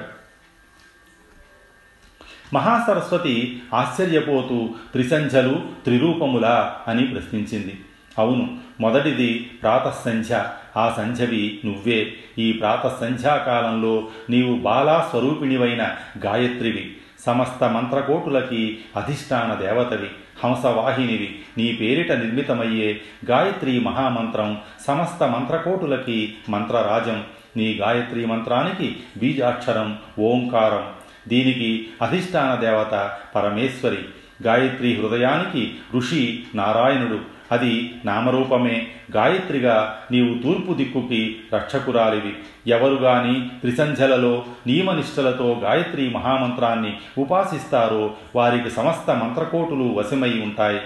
మహాసరస్వతి 2.53 3.61
ఆశ్చర్యపోతూ 3.73 4.69
త్రిసంధ్యలు 4.91 5.61
త్రిరూపములా? 5.83 6.75
అని 6.87 7.07
ప్రశ్నించింది. 7.07 7.79
అవును 8.19 8.57
మొదటిది 8.79 9.51
ప్రాతసంధ్య 9.61 10.45
ఆ 10.77 10.93
సంధ్యవి 10.97 11.59
నువ్వే. 11.65 12.13
ఈ 12.39 12.53
ప్రాతసంధ్యాకాలంలో 12.53 14.07
నీవు 14.29 14.55
బాలా 14.55 15.07
స్వరూపిణివైన 15.11 15.95
గాయత్రివి 16.25 16.97
సమస్త 17.25 17.63
మంత్రకోటులకి 17.63 18.79
అధిష్టాన 18.95 19.65
దేవతవి. 19.65 20.09
హంసవాహినివి. 20.43 21.39
నీ 21.57 21.73
పేరిట 21.73 22.11
నిర్మితమయ్యే 22.11 23.01
గాయత్రి 23.25 23.79
మహామంత్రం 23.79 24.61
సమస్త 24.87 25.23
మంత్రకోటులకి 25.23 26.35
మంత్రరాజం. 26.49 27.23
నీ 27.57 27.73
గాయత్రి 27.73 28.25
మంత్రానికి 28.25 28.95
బీజాక్షరం 29.17 29.97
ఓంకారం. 30.19 30.89
దీనికి 31.27 31.87
అధిష్టాన 32.01 32.55
దేవత 32.55 33.17
పరమేశ్వరి. 33.35 33.97
గాయత్రి 34.43 35.01
హృదయానికి 35.01 35.75
ఋషి 35.93 36.43
నారాయణుడు. 36.55 37.36
అది 37.51 37.93
నామరూపమే. 38.05 38.87
గాయత్రిగా 39.15 39.99
నీవు 40.11 40.43
తూర్పు 40.43 40.73
దిక్కుకి 40.73 41.35
రక్షకురాలివి. 41.53 42.33
ఎవరు 42.67 42.93
గాని 42.93 43.47
త్రిసంధ్యలలో 43.59 44.45
నియమనిష్టలతో 44.67 45.59
గాయత్రి 45.63 46.09
మహామంత్రాన్ని 46.09 46.97
ఉపాసిస్తారో 47.17 48.13
వారికి 48.35 48.69
సమస్త 48.69 49.11
మంత్రకోటులు 49.11 49.83
వశమై 49.83 50.29
ఉంటాయి. 50.29 50.81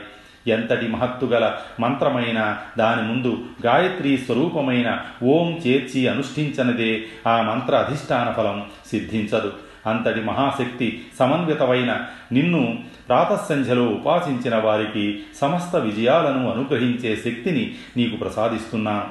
ఎంతటి 0.48 0.88
మహత్తుగల 0.88 1.54
మంత్రమైన 1.80 2.58
దాని 2.78 3.02
ముందు 3.02 3.44
గాయత్రి 3.66 4.18
స్వరూపమైన 4.18 5.00
ఓం 5.24 5.52
చేర్చి 5.68 6.08
అనుష్ఠించనిదే 6.08 7.04
ఆ 7.28 7.42
మంత్ర 7.42 7.76
అధిష్టాన 7.76 8.32
ఫలం 8.32 8.66
సిద్ధించదు. 8.92 9.54
అంతటి 9.86 10.22
మహాశక్తి 10.22 11.06
సమన్వితమైన 11.20 12.06
నిన్ను 12.32 12.80
ప్రాతస్సంధ్యలో 13.08 13.86
ఉపాసించిన 13.86 14.56
వారికి 14.56 15.20
సమస్త 15.42 15.76
విజయాలను 15.76 16.52
అనుగ్రహించే 16.52 17.16
శక్తిని 17.16 17.76
నీకు 17.98 18.16
ప్రసాదిస్తున్నా. 18.16 19.06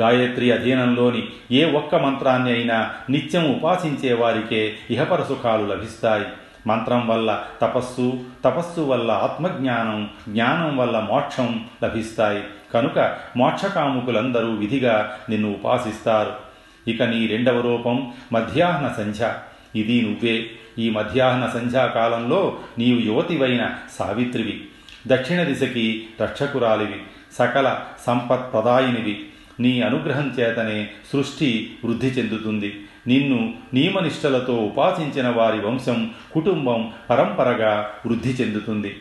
గాయత్రి 0.00 0.52
అధీనంలోని 0.52 1.28
ఏ 1.50 1.72
ఒక్క 1.72 1.94
మంత్రాన్ని 1.94 2.52
అయినా 2.52 2.90
నిత్యం 3.10 3.54
ఉపాసించే 3.54 4.14
వారికే 4.14 4.76
ఇహపర 4.90 5.22
సుఖాలు 5.22 5.66
లభిస్తాయి. 5.66 6.24
మంత్రం 6.66 7.08
వల్ల 7.08 7.44
తపస్సు 7.62 8.20
తపస్సు 8.44 8.80
వల్ల 8.80 9.10
ఆత్మజ్ఞానం 9.10 10.10
జ్ఞానం 10.28 10.76
వల్ల 10.76 11.00
మోక్షం 11.00 11.64
లభిస్తాయి. 11.84 12.44
కనుక 12.74 13.16
మోక్షకాముకులందరూ 13.36 14.54
విధిగా 14.54 15.18
నిన్ను 15.28 15.50
ఉపాసిస్తారు. 15.50 16.51
ఇక 16.88 17.02
నీ 17.02 17.26
రెండవ 17.26 17.60
రూపం 17.60 18.12
మధ్యాహ్న 18.32 18.94
సంధ్య. 18.96 19.34
ఇది 19.76 20.02
నువ్వే. 20.02 20.50
ఈ 20.78 20.90
మధ్యాహ్న 20.90 21.60
సంధ్యాకాలంలో 21.60 22.58
నీవు 22.78 23.00
యువతివైన 23.00 23.74
సావిత్రివి. 23.98 24.66
దక్షిణ 25.06 25.42
దిశకి 25.42 26.06
రక్షకురాలివి. 26.20 27.02
సకల 27.32 27.80
సంపత్ 28.06 28.52
ప్రదాయినివి. 28.52 29.26
నీ 29.60 29.80
అనుగ్రహం 29.80 30.34
చేతనే 30.40 30.90
సృష్టి 31.12 31.76
వృద్ధి 31.84 32.06
చెందుతుంది. 32.06 32.86
నిన్ను 33.06 33.54
నియమనిష్టలతో 33.74 34.54
ఉపాసించిన 34.54 35.28
వారి 35.28 35.60
వంశం 35.60 36.10
కుటుంబం 36.32 36.92
పరంపరగా 37.10 37.90
వృద్ధి 38.06 38.30
చెందుతుంది. 38.30 38.96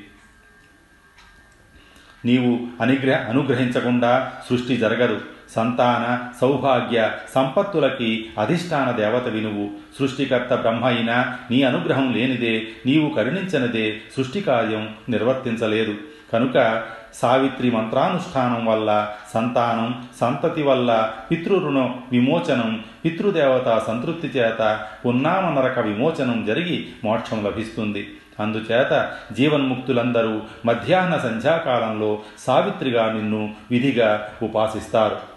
నీవు 2.25 2.59
అనుగ్రహ 2.81 3.29
అనుగ్రహించకుండా 3.29 4.33
సృష్టి 4.49 4.77
జరగదు. 4.77 5.21
సంతాన 5.55 6.33
సౌభాగ్య 6.41 7.11
సంపత్తులకి 7.35 8.29
అధిష్టాన 8.39 8.91
దేవత 8.91 9.27
వినువు. 9.27 9.69
సృష్టికర్త 9.99 10.55
బ్రహ్మ 10.55 10.85
అయినా 10.85 11.37
నీ 11.51 11.63
అనుగ్రహం 11.63 12.13
లేనిదే 12.13 12.67
నీవు 12.85 13.09
కరుణించనిదే 13.09 13.97
సృష్టి 14.17 14.41
కార్యం 14.41 14.89
నిర్వర్తించలేదు. 15.09 15.93
కనుక 16.33 16.83
సావిత్రి 17.13 17.71
మంత్రానుష్ఠానం 17.71 18.65
వల్ల 18.65 19.09
సంతానం 19.33 20.03
సంతతి 20.21 20.63
వల్ల 20.63 21.13
పితృరుణ 21.31 21.89
విమోచనం 22.11 22.83
పితృదేవత 23.05 23.83
సంతృప్తి 23.87 24.27
చేత 24.27 24.79
ఉన్నామ 25.05 25.59
నరక 25.59 25.79
విమోచనం 25.79 26.45
జరిగి 26.45 26.87
మోక్షం 27.03 27.43
లభిస్తుంది. 27.43 28.07
అందుచేత 28.39 29.11
జీవన్ముక్తులందరూ 29.33 30.41
మధ్యాహ్న 30.65 31.17
సంధ్యాకాలంలో 31.17 32.19
సావిత్రిగా 32.39 33.13
నిన్ను 33.13 33.53
విధిగా 33.71 34.29
ఉపాసిస్తారు. 34.43 35.31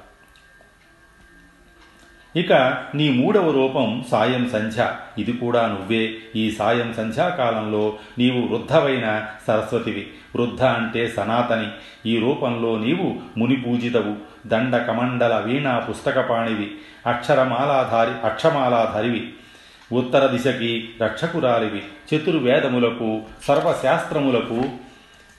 ఇక 2.37 2.53
నీ 2.95 3.11
మూడవ 3.11 3.51
రూపం 3.51 4.05
సాయం 4.11 4.51
సంధ్య. 4.53 4.93
ఇది 5.19 5.33
కూడా 5.33 5.67
నువ్వే. 5.67 6.15
ఈ 6.37 6.51
సాయం 6.51 6.95
సంధ్యాకాలంలో 6.97 7.97
నీవు 8.19 8.49
వృద్ధవైన 8.49 9.27
సరస్వతివి. 9.47 10.07
వృద్ధ 10.37 10.65
అంటే 10.65 11.09
సనాతని. 11.09 11.67
ఈ 12.11 12.19
రూపంలో 12.19 12.79
నీవు 12.79 13.39
ముని 13.39 13.57
పూజితవు. 13.57 14.17
దండ 14.47 14.77
కమండల 14.77 15.39
వీణా 15.39 15.79
పుస్తకపాణివి 15.79 16.75
అక్షరమాలాధారి 17.07 18.27
అక్షమాలాధారివి. 18.27 19.33
ఉత్తర 19.93 20.27
దిశకి 20.27 20.89
రక్షకురాలివి. 21.03 21.83
చతుర్వేదములకు 22.15 23.23
సర్వశాస్త్రములకు 23.43 24.63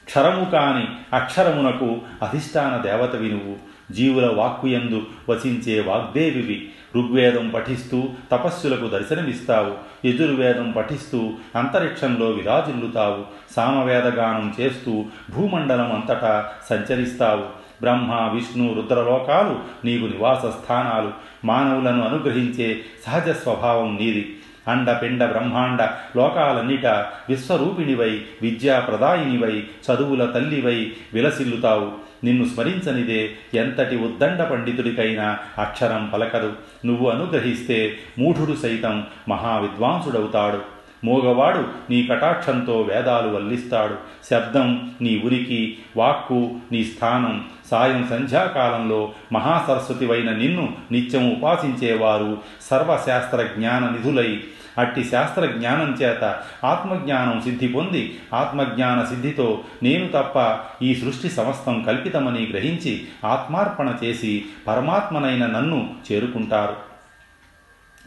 క్షరము 0.05 0.45
కాని 0.45 1.15
అక్షరమునకు 1.15 2.01
అధిష్టాన 2.21 2.77
దేవతవి 2.77 3.29
నువ్వు. 3.29 3.74
జీవుల 3.91 4.35
వాక్కుయందు 4.35 5.03
వసించే 5.29 5.81
వాగ్దేవివి. 5.81 6.69
ఋగ్వేదం 6.95 7.49
పఠిస్తూ 7.49 8.03
తపస్సులకు 8.31 8.87
దర్శనమిస్తావు. 8.87 9.73
యజుర్వేదం 10.07 10.71
పఠిస్తూ 10.71 11.33
అంతరిక్షంలో 11.55 12.29
విరాజిల్లుతావు. 12.29 13.25
సామవేదగానం 13.55 14.55
చేస్తూ 14.59 15.05
భూమండలం 15.35 15.91
అంతటా 15.93 16.49
సంచరిస్తావు. 16.69 17.65
బ్రహ్మ 17.81 18.13
విష్ణు 18.33 18.73
రుద్రలోకాలు 18.73 19.59
నీకు 19.85 20.05
నివాస 20.05 20.45
స్థానాలు. 20.45 21.11
మానవులను 21.45 22.07
అనుగ్రహించే 22.07 22.81
సహజ 23.05 23.29
స్వభావం 23.29 23.95
నీది. 23.95 24.39
అండపిండ 24.67 25.25
బ్రహ్మాండ 25.25 25.81
లోకాలన్నిట 26.17 26.85
విశ్వరూపిణివై 27.29 28.21
విద్యా 28.41 28.79
ప్రదాయినివై 28.79 29.63
చదువుల 29.91 30.25
తల్లివై 30.25 30.91
విలసిల్లుతావు. 31.13 31.91
నిన్ను 32.25 32.47
స్మరించనిదే 32.47 33.29
ఎంతటి 33.53 33.95
ఉద్దండ 33.95 34.43
పండితుడికైనా 34.43 35.37
అక్షరం 35.57 36.11
పలకదు. 36.13 36.53
నువ్వు 36.85 37.09
అనుగ్రహిస్తే 37.09 37.97
మూఢుడు 38.19 38.55
సైతం 38.55 39.07
మహావిద్వాంసుడవుతాడు. 39.29 40.75
మూగవాడు 41.03 41.67
నీ 41.89 42.07
కటాక్షంతో 42.07 42.81
వేదాలు 42.81 43.27
వల్లిస్తాడు. 43.35 43.95
శబ్దం 44.31 44.91
నీ 45.01 45.21
ఉనికి 45.25 45.77
వాక్కు 45.97 46.55
నీ 46.71 46.83
స్థానం. 46.83 47.45
సాయం 47.71 48.07
సంధ్యాకాలంలో 48.09 49.11
మహాసరస్వతివైన 49.33 50.31
నిన్ను 50.31 50.73
నిత్యం 50.91 51.31
ఉపాసించేవారు 51.31 52.37
సర్వశాస్త్ర 52.61 53.43
జ్ఞాన 53.43 53.89
నిధులై 53.89 54.43
అట్టి 54.77 55.03
శాస్త్ర 55.03 55.45
జ్ఞానం 55.45 55.93
చేత 55.93 56.39
ఆత్మజ్ఞానం 56.65 57.41
సిద్ధి 57.41 57.67
పొంది 57.67 58.19
ఆత్మజ్ఞాన 58.33 59.03
సిద్ధితో 59.03 59.61
నేను 59.83 60.07
తప్ప 60.07 60.59
ఈ 60.83 60.95
సృష్టి 60.95 61.29
సమస్తం 61.29 61.83
కల్పితమని 61.83 62.47
గ్రహించి 62.47 63.07
ఆత్మార్పణ 63.25 63.95
చేసి 64.03 64.45
పరమాత్మనైన 64.67 65.45
నన్ను 65.45 65.93
చేరుకుంటారు. 66.11 66.95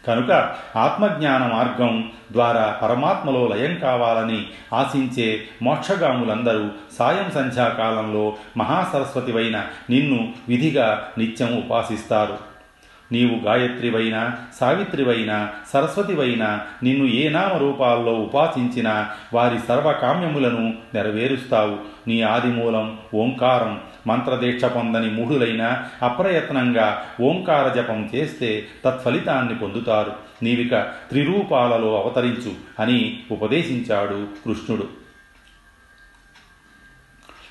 కనుక 0.06 0.54
ఆత్మజ్ఞాన 0.76 1.46
మార్గం 1.46 2.10
ద్వారా 2.32 2.78
పరమాత్మలో 2.82 3.48
లయం 3.48 3.74
కావాలని 3.74 4.46
ఆశించే 4.74 5.42
మోక్షగాములందరూ 5.62 6.68
సాయం 6.98 7.30
సంధ్యాకాలంలో 7.34 8.36
మహాసరస్వతివైన 8.56 9.66
నిన్ను 9.90 10.32
విధిగా 10.48 11.08
నిత్యం 11.18 11.56
ఉపాసిస్తారు. 11.56 12.47
నీవు 13.12 13.46
గాయత్రివైనా 13.46 14.36
సావిత్రివైనా 14.60 15.48
సరస్వతివైనా 15.72 16.60
నిన్ను 16.82 17.06
ఏ 17.06 17.28
నామరూపాల్లో 17.28 18.14
ఉపాసించినా 18.14 19.10
వారి 19.34 19.58
సర్వకామ్యములను 19.68 20.74
నెరవేరుస్తావు. 20.94 21.76
నీ 22.08 22.22
ఆదిమూలం 22.22 22.98
ఓంకారం 23.14 23.80
మంత్రదీక్ష 24.06 24.64
పొందని 24.64 25.10
మూఢులైన 25.10 25.84
అప్రయత్నంగా 26.02 27.02
ఓంకార 27.20 27.68
జపం 27.68 28.10
చేస్తే 28.14 28.66
తత్ఫలితాన్ని 28.84 29.54
పొందుతారు. 29.54 30.12
నీవిక 30.42 30.80
త్రిరూపాలలో 30.80 32.02
అవతరించు 32.02 32.82
అని 32.82 33.18
ఉపదేశించాడు 33.30 34.26
కృష్ణుడు. 34.46 34.97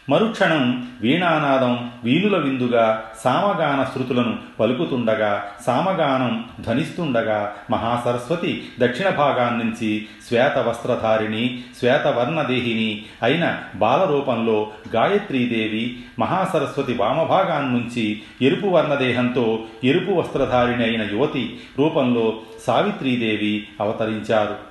మరుక్షణం 0.10 0.88
వీణానాదం 1.02 1.92
వీణుల 2.04 2.38
విందుగా 2.38 3.04
సామగాన 3.24 3.88
శృతులను 3.96 4.38
పలుకుతుండగా 4.60 5.46
సామగానం 5.66 6.46
ధ్వనిస్తుండగా 6.60 7.54
మహాసరస్వతి 7.72 8.64
దక్షిణ 8.80 9.10
భాగాన్నించి 9.10 10.08
శ్వేత 10.28 10.58
వస్త్రధారిణి 10.58 11.64
శ్వేతవర్ణదేహిని 11.80 13.06
అయిన 13.24 13.60
బాలరూపంలో 13.76 14.72
గాయత్రీదేవి 14.96 15.98
మహాసరస్వతి 16.20 16.94
వామభాగాన్నుంచి 16.94 18.22
ఎరుపు 18.42 18.68
వర్ణదేహంతో 18.68 19.64
ఎరుపు 19.84 20.12
వస్త్రధారిణి 20.12 20.84
అయిన 20.84 21.10
యువతి 21.14 21.60
రూపంలో 21.80 22.40
సావిత్రీదేవి 22.68 23.68
అవతరించారు. 23.82 24.67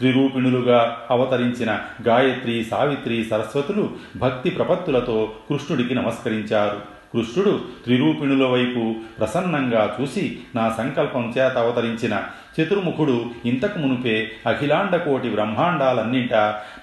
త్రిరూపిణులుగా 0.00 0.96
అవతరించిన 1.10 1.78
గాయత్రి 2.02 2.66
సావిత్రి 2.70 3.24
సరస్వతులు 3.24 3.90
భక్తి 4.16 4.50
ప్రపత్తులతో 4.50 5.32
కృష్ణుడికి 5.50 5.94
నమస్కరించారు. 5.94 7.00
కృష్ణుడు 7.14 7.60
త్రిరూపిణుల 7.84 8.46
వైపు 8.46 8.94
ప్రసన్నంగా 9.18 9.96
చూసి 10.00 10.38
నా 10.54 10.74
సంకల్పం 10.78 11.34
చేత 11.38 11.56
అవతరించిన 11.56 12.22
చతుర్ముఖుడు 12.60 13.24
ఇంతకు 13.44 13.78
మునుపే 13.78 14.30
అఖిలాండకోటి 14.46 15.28
బ్రహ్మాండాలన్నింట 15.28 16.34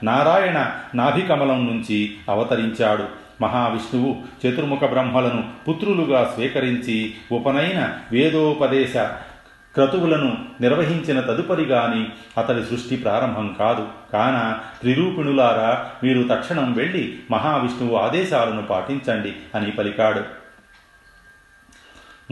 నారాయణ 0.04 0.72
నాభికమలం 0.96 1.68
నుంచి 1.68 2.16
అవతరించాడు. 2.30 3.28
మహావిష్ణువు 3.42 4.16
చతుర్ముఖ 4.48 4.86
బ్రహ్మలను 4.86 5.44
పుత్రులుగా 5.70 6.32
స్వీకరించి 6.36 7.14
ఉపనయన 7.32 7.94
వేదోపదేశ 8.12 8.98
క్రతువులను 9.78 10.46
నిర్వహించిన 10.62 11.20
తదుపరి 11.20 11.64
గాని 11.64 12.10
అతడి 12.38 12.66
సృష్టి 12.66 12.96
ప్రారంభం 12.96 13.56
కాదు. 13.60 13.88
కాన 14.14 14.60
త్రిరూపిణులారా 14.82 15.86
మీరు 16.04 16.24
తక్షణం 16.24 16.74
వెళ్ళి 16.74 17.20
మహావిష్ణువు 17.32 17.96
ఆదేశాలను 17.96 18.62
పాటించండి 18.62 19.34
అని 19.56 19.72
పలికాడు. 19.72 20.22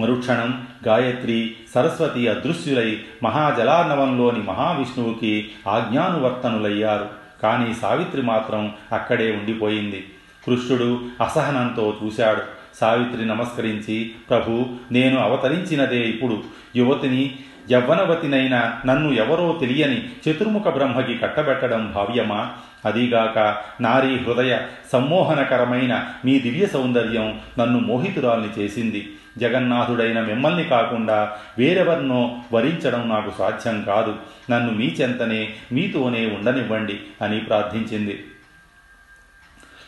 మరుక్షణం 0.02 0.68
గాయత్రి 0.88 1.56
సరస్వతి 1.76 2.28
అదృశ్యులై 2.28 3.04
మహాజలార్ణవంలోని 3.24 4.40
మహావిష్ణువుకి 4.40 5.52
ఆజ్ఞానువర్తనులయ్యారు. 5.68 7.10
కానీ 7.44 7.74
సావిత్రి 7.74 8.22
మాత్రం 8.22 8.74
అక్కడే 8.92 9.32
ఉండిపోయింది. 9.32 10.14
కృష్ణుడు 10.46 11.06
అసహనంతో 11.24 11.98
చూశాడు. 12.04 12.55
సావిత్రి 12.80 13.26
నమస్కరించి 13.26 14.12
ప్రభు 14.30 14.66
నేను 14.92 15.20
అవతరించినదే 15.20 16.00
ఇప్పుడు. 16.00 16.44
యువతిని 16.76 17.36
యవ్వనవతినైన 17.72 18.78
నన్ను 18.86 19.14
ఎవరో 19.14 19.58
తెలియని 19.62 20.10
చతుర్ముఖ 20.30 20.62
బ్రహ్మకి 20.62 21.18
కట్టబెట్టడం 21.18 21.92
భావ్యమా? 21.96 22.52
అదీగాక 22.86 23.58
నారీ 23.82 24.18
హృదయ 24.18 24.60
సమ్మోహనకరమైన 24.92 26.06
మీ 26.26 26.40
దివ్య 26.40 26.66
సౌందర్యం 26.66 27.40
నన్ను 27.60 27.80
మోహితురాల్ని 27.80 28.62
చేసింది. 28.62 29.14
జగన్నాథుడైన 29.38 30.22
మిమ్మల్ని 30.22 30.64
కాకుండా 30.64 31.32
వేరెవర్నో 31.58 32.38
వరించడం 32.54 33.10
నాకు 33.10 33.32
సాధ్యం 33.38 33.84
కాదు. 33.84 34.16
నన్ను 34.52 34.72
మీ 34.72 34.86
చెంతనే 34.86 35.50
మీతోనే 35.72 36.26
ఉండనివ్వండి 36.26 37.00
అని 37.22 37.40
ప్రార్థించింది. 37.40 38.24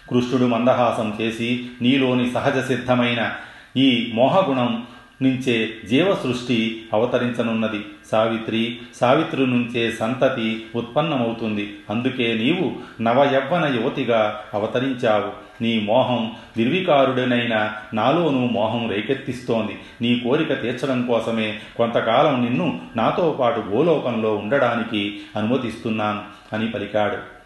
కృష్ణుడు 0.10 0.46
మందహాసం 0.46 1.18
చేసి 1.22 1.66
నీలోని 1.82 2.32
సహజ 2.32 2.68
సిద్ధమైన 2.68 3.32
ఈ 3.78 4.12
మోహగుణం 4.14 4.84
నుంచే 5.22 5.70
జీవ 5.90 6.16
సృష్టి 6.24 6.86
అవతరించనున్నది. 6.94 7.86
సావిత్రి 8.12 8.78
సావిత్రి 8.96 9.48
నుంచే 9.48 9.92
సంతతి 9.92 10.66
ఉత్పన్నమవుతుంది. 10.76 11.76
అందుకే 11.90 12.34
నీవు 12.34 12.74
నవయవ్వన 13.02 13.82
యువతిగా 13.82 14.40
అవతరించావు. 14.54 15.64
నీ 15.64 15.80
మోహం 15.80 16.32
నిర్వికారుడనైన 16.58 17.72
నాలోనూ 17.94 18.40
మోహం 18.40 18.90
రేకెత్తిస్తోంది. 18.92 19.80
నీ 20.02 20.20
కోరిక 20.20 20.62
తీర్చడం 20.62 21.08
కోసమే 21.08 21.60
కొంతకాలం 21.78 22.44
నిన్ను 22.44 22.82
నాతో 22.96 23.38
పాటు 23.40 23.60
గోలోకంలో 23.60 24.36
ఉండడానికి 24.36 25.20
అనుమతిస్తున్నాను 25.36 26.22
అని 26.54 26.72
పలికాడు. 26.72 27.37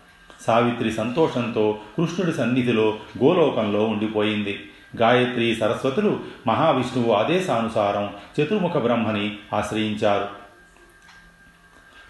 సావిత్రి 0.48 0.92
సంతోషంతో 0.92 1.80
కృష్ణుడి 1.98 2.38
సన్నిధిలో 2.38 3.00
గోలోకంలో 3.24 3.86
ఉండిపోయింది. 3.86 4.70
గాయత్రి 4.98 5.56
సరస్వతులు 5.56 6.20
మహావిష్ణువు 6.48 7.12
ఆదేశానుసారం 7.12 8.10
చతుర్ముఖ 8.42 8.78
బ్రహ్మని 8.78 9.38
ఆశ్రయించారు. 9.54 10.42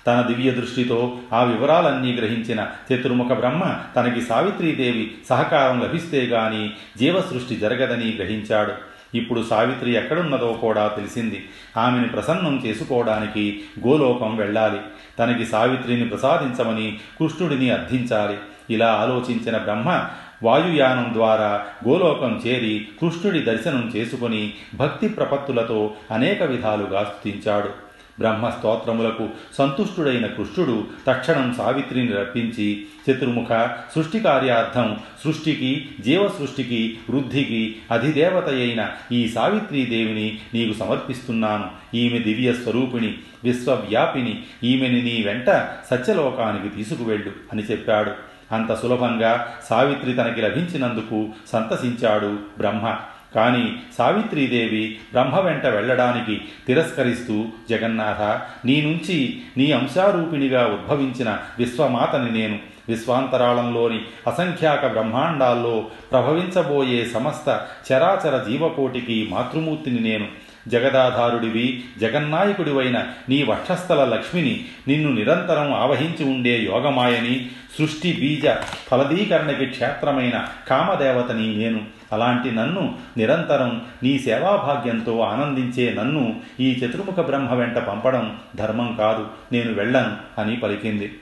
తన 0.08 0.22
దివ్య 0.22 0.52
దృష్టితో 0.52 1.18
ఆ 1.34 1.44
వివరాలన్నీ 1.44 2.14
గ్రహించిన 2.14 2.68
చతుర్ముఖ 2.94 3.28
బ్రహ్మ 3.28 3.76
తనకి 3.96 4.22
సావిత్రీదేవి 4.22 5.18
సహకారం 5.30 5.80
లభిస్తే 5.80 6.26
గాని 6.26 6.74
జీవసృష్టి 6.98 7.56
జరగదని 7.56 8.16
గ్రహించాడు. 8.16 8.91
ఇప్పుడు 9.16 9.42
సావిత్రి 9.50 9.96
ఎక్కడున్నదో 9.96 10.54
కూడా 10.54 10.88
తెలిసింది. 10.88 11.50
ఆమెను 11.78 12.08
ప్రసన్నం 12.08 12.64
చేసుకోవడానికి 12.66 13.62
గోలోకం 13.88 14.36
వెళ్ళాలి. 14.36 14.80
తనకి 15.20 15.46
సావిత్రిని 15.46 16.10
ప్రసాదించమని 16.10 17.00
కృష్ణుడిని 17.20 17.70
అర్థించాలి. 17.70 18.38
ఇలా 18.70 18.88
ఆలోచించిన 18.88 19.58
బ్రహ్మ 19.58 20.06
వాయుయానం 20.44 21.14
ద్వారా 21.14 21.66
గోలోకం 21.88 22.42
చేరి 22.48 22.88
కృష్ణుడి 23.02 23.40
దర్శనం 23.40 23.94
చేసుకుని 23.96 24.54
భక్తి 24.76 25.08
ప్రపత్తులతో 25.08 25.94
అనేక 26.12 26.44
విధాలుగా 26.44 27.04
స్థుతించాడు 27.04 27.91
బ్రహ్మస్తోత్రములకు 28.20 29.30
సంతుష్టుడైన 29.58 30.26
కృష్ణుడు 30.26 30.88
తక్షణం 31.08 31.54
సావిత్రిని 31.58 32.12
రప్పించి 32.12 32.86
చతుర్ముఖ 33.12 33.70
సృష్టి 33.96 34.20
కార్యార్థం 34.20 35.00
సృష్టికి 35.24 35.90
జీవ 36.02 36.28
సృష్టికి 36.28 37.00
వృద్ధికి 37.10 37.76
అధిదేవత 37.92 38.50
అయిన 38.50 38.90
ఈ 39.12 39.28
సావిత్రీదేవిని 39.28 40.40
నీకు 40.54 40.80
సమర్పిస్తున్నాను. 40.80 41.70
ఈమె 41.96 42.20
దివ్య 42.20 42.54
స్వరూపిణి 42.54 43.18
విశ్వవ్యాపిని. 43.44 44.44
ఈమెని 44.64 45.02
నీ 45.02 45.24
వెంట 45.24 45.70
సత్యలోకానికి 45.92 46.76
తీసుకువెళ్ళు 46.76 47.32
అని 47.54 47.64
చెప్పాడు. 47.64 48.12
అంత 48.52 48.76
సులభంగా 48.76 49.54
సావిత్రి 49.70 50.14
తనకి 50.14 50.42
లభించినందుకు 50.42 51.30
సంతసించాడు 51.52 52.40
బ్రహ్మ. 52.58 52.96
కానీ 53.36 53.76
సావిత్రీదేవి 53.98 55.00
బ్రహ్మ 55.12 55.40
వెంట 55.40 55.66
వెళ్ళడానికి 55.66 56.42
తిరస్కరిస్తూ 56.68 57.46
జగన్నాథ 57.70 58.22
నీ 58.68 58.82
నుంచి 58.82 59.42
నీ 59.58 59.72
అంశారూపిణిగా 59.72 60.66
ఉద్భవించిన 60.66 61.38
విశ్వమాతని 61.60 62.32
నేను 62.32 62.60
విశ్వాంతరాళంలోని 62.90 64.02
అసంఖ్యాక 64.28 64.88
బ్రహ్మాండాల్లో 64.88 65.88
ప్రభవించబోయే 66.12 67.06
సమస్త 67.06 67.68
చరాచర 67.92 68.44
జీవకోటికి 68.50 69.28
మాతృమూర్తిని 69.32 70.00
నేను. 70.00 70.28
జగదాధారుడివి 70.68 71.84
జగన్నాయకుడివైన 72.00 73.08
నీ 73.30 73.44
వక్షస్థల 73.44 74.06
లక్ష్మిని 74.06 74.66
నిన్ను 74.88 75.12
నిరంతరం 75.12 75.74
ఆవహించి 75.74 76.24
ఉండే 76.26 76.64
యోగమాయని 76.64 77.50
సృష్టి 77.78 78.14
బీజ 78.20 78.50
ఫలదీకరణకి 78.92 79.66
క్షేత్రమైన 79.66 80.48
కామదేవతని 80.70 81.56
నేను. 81.56 82.01
అలాంటి 82.12 82.52
నన్ను 82.52 82.96
నిరంతరం 83.18 83.82
నీ 84.04 84.20
సేవాభాగ్యంతో 84.20 85.20
ఆనందించే 85.20 85.94
నన్ను 85.94 86.42
ఈ 86.60 86.72
చతుర్ముఖ 86.72 87.26
బ్రహ్మ 87.26 87.54
వెంట 87.54 87.78
పంపడం 87.78 88.38
ధర్మం 88.56 88.96
కాదు 88.98 89.28
నేను 89.52 89.74
వెళ్ళను 89.74 90.42
అని 90.42 90.56
పలికింది. 90.56 91.20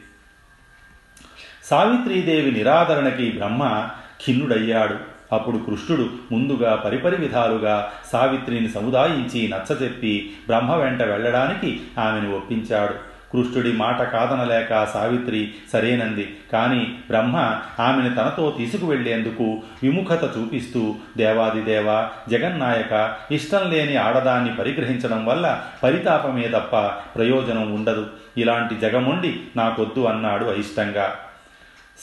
సావిత్రీదేవి 1.63 2.52
నిరాదరణకి 2.52 3.32
బ్రహ్మ 3.32 3.88
ఖిన్నుడయ్యాడు. 4.25 4.95
అప్పుడు 5.30 5.58
కృష్ణుడు 5.58 6.10
ముందుగా 6.32 6.75
పరిపరి 6.75 7.15
విధాలుగా 7.15 7.91
సావిత్రిని 8.12 8.69
సముదాయించి 8.69 9.47
నచ్చజెప్పి 9.47 10.32
బ్రహ్మ 10.47 10.75
వెంట 10.75 11.02
వెళ్ళడానికి 11.02 11.82
ఆమెను 11.99 12.36
ఒప్పించాడు. 12.36 12.93
కృష్ణుడి 13.33 13.73
మాట 13.73 14.01
కాదనలేక 14.01 14.83
సావిత్రి 14.85 15.53
సరేనంది. 15.73 16.37
కానీ 16.53 16.99
బ్రహ్మ 17.07 17.35
ఆమెను 17.79 18.15
తనతో 18.15 18.55
తీసుకువెళ్ళేందుకు 18.57 19.61
విముఖత 19.83 20.31
చూపిస్తూ 20.37 20.95
దేవాదిదేవ 21.17 22.07
జగన్నాయక 22.29 23.15
ఇష్టం 23.31 23.71
లేని 23.71 23.95
ఆడదాన్ని 23.97 24.55
పరిగ్రహించడం 24.55 25.25
వల్ల 25.25 25.61
పరితాపమే 25.83 26.47
తప్ప 26.47 26.75
ప్రయోజనం 27.15 27.75
ఉండదు. 27.75 28.07
ఇలాంటి 28.37 28.75
జగముండి 28.75 29.39
నాకొద్దు 29.55 30.01
అన్నాడు 30.01 30.45
అయిష్టంగా. 30.45 31.15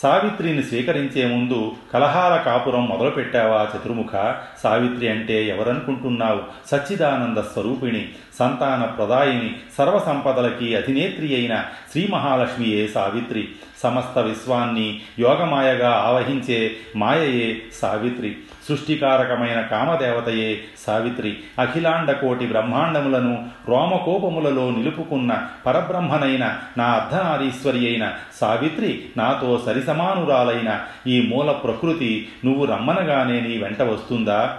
సావిత్రిని 0.03 0.63
స్వీకరించే 0.63 1.27
ముందు 1.27 1.73
కలహాల 1.95 2.37
కాపురం 2.37 2.87
మొదలుపెట్టావా 2.87 3.69
చతుర్ముఖ? 3.77 4.35
సావిత్రి 4.63 5.09
అంటే 5.09 5.45
ఎవరనుకుంటున్నావు? 5.45 6.41
సచ్చిదానంద 6.71 7.43
స్వరూపిణి. 7.43 8.09
సంతాన 8.39 8.85
ప్రదాయిని 8.85 9.55
సర్వసంపదలకి 9.79 10.77
అధినేత్రి 10.77 11.35
అయిన 11.35 11.65
శ్రీ 11.93 12.09
మహాలక్ష్మియే 12.11 12.89
సావిత్రి. 12.89 13.49
సమస్త 13.83 14.19
విశ్వాన్ని 14.19 15.01
యోగమాయగా 15.19 15.93
ఆవహించే 15.93 16.77
మాయయే 16.97 17.63
సావిత్రి. 17.83 18.37
సృష్టికారకమైన 18.69 19.61
కామదేవతయే 19.61 20.61
సావిత్రి. 20.87 21.37
అఖిలాండ 21.59 22.13
కోటి 22.13 22.47
బ్రహ్మాండములను 22.47 23.49
రోమకోపములలో 23.69 24.71
నిలుపుకున్న 24.71 25.49
పరబ్రహ్మనైన 25.67 26.59
నా 26.79 26.85
అర్ధనారీశ్వరి 26.85 27.89
అయిన 27.89 28.13
సావిత్రి 28.41 29.03
నాతో 29.17 29.63
సరిసమానురాలైన 29.67 30.81
ఈ 31.07 31.29
మూల 31.29 31.53
ప్రకృతి 31.53 32.29
నువ్వు 32.45 32.65
రమ్మనగానే 32.65 33.41
నీ 33.41 33.59
వెంట 33.59 33.83
వస్తుందా? 33.83 34.59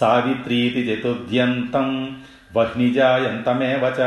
సావిత్రీతి 0.00 0.82
చతుర్థ్యంతం 0.88 1.88
వహ్నిజాయంతమేవ 2.56 3.84
చ 3.98 4.02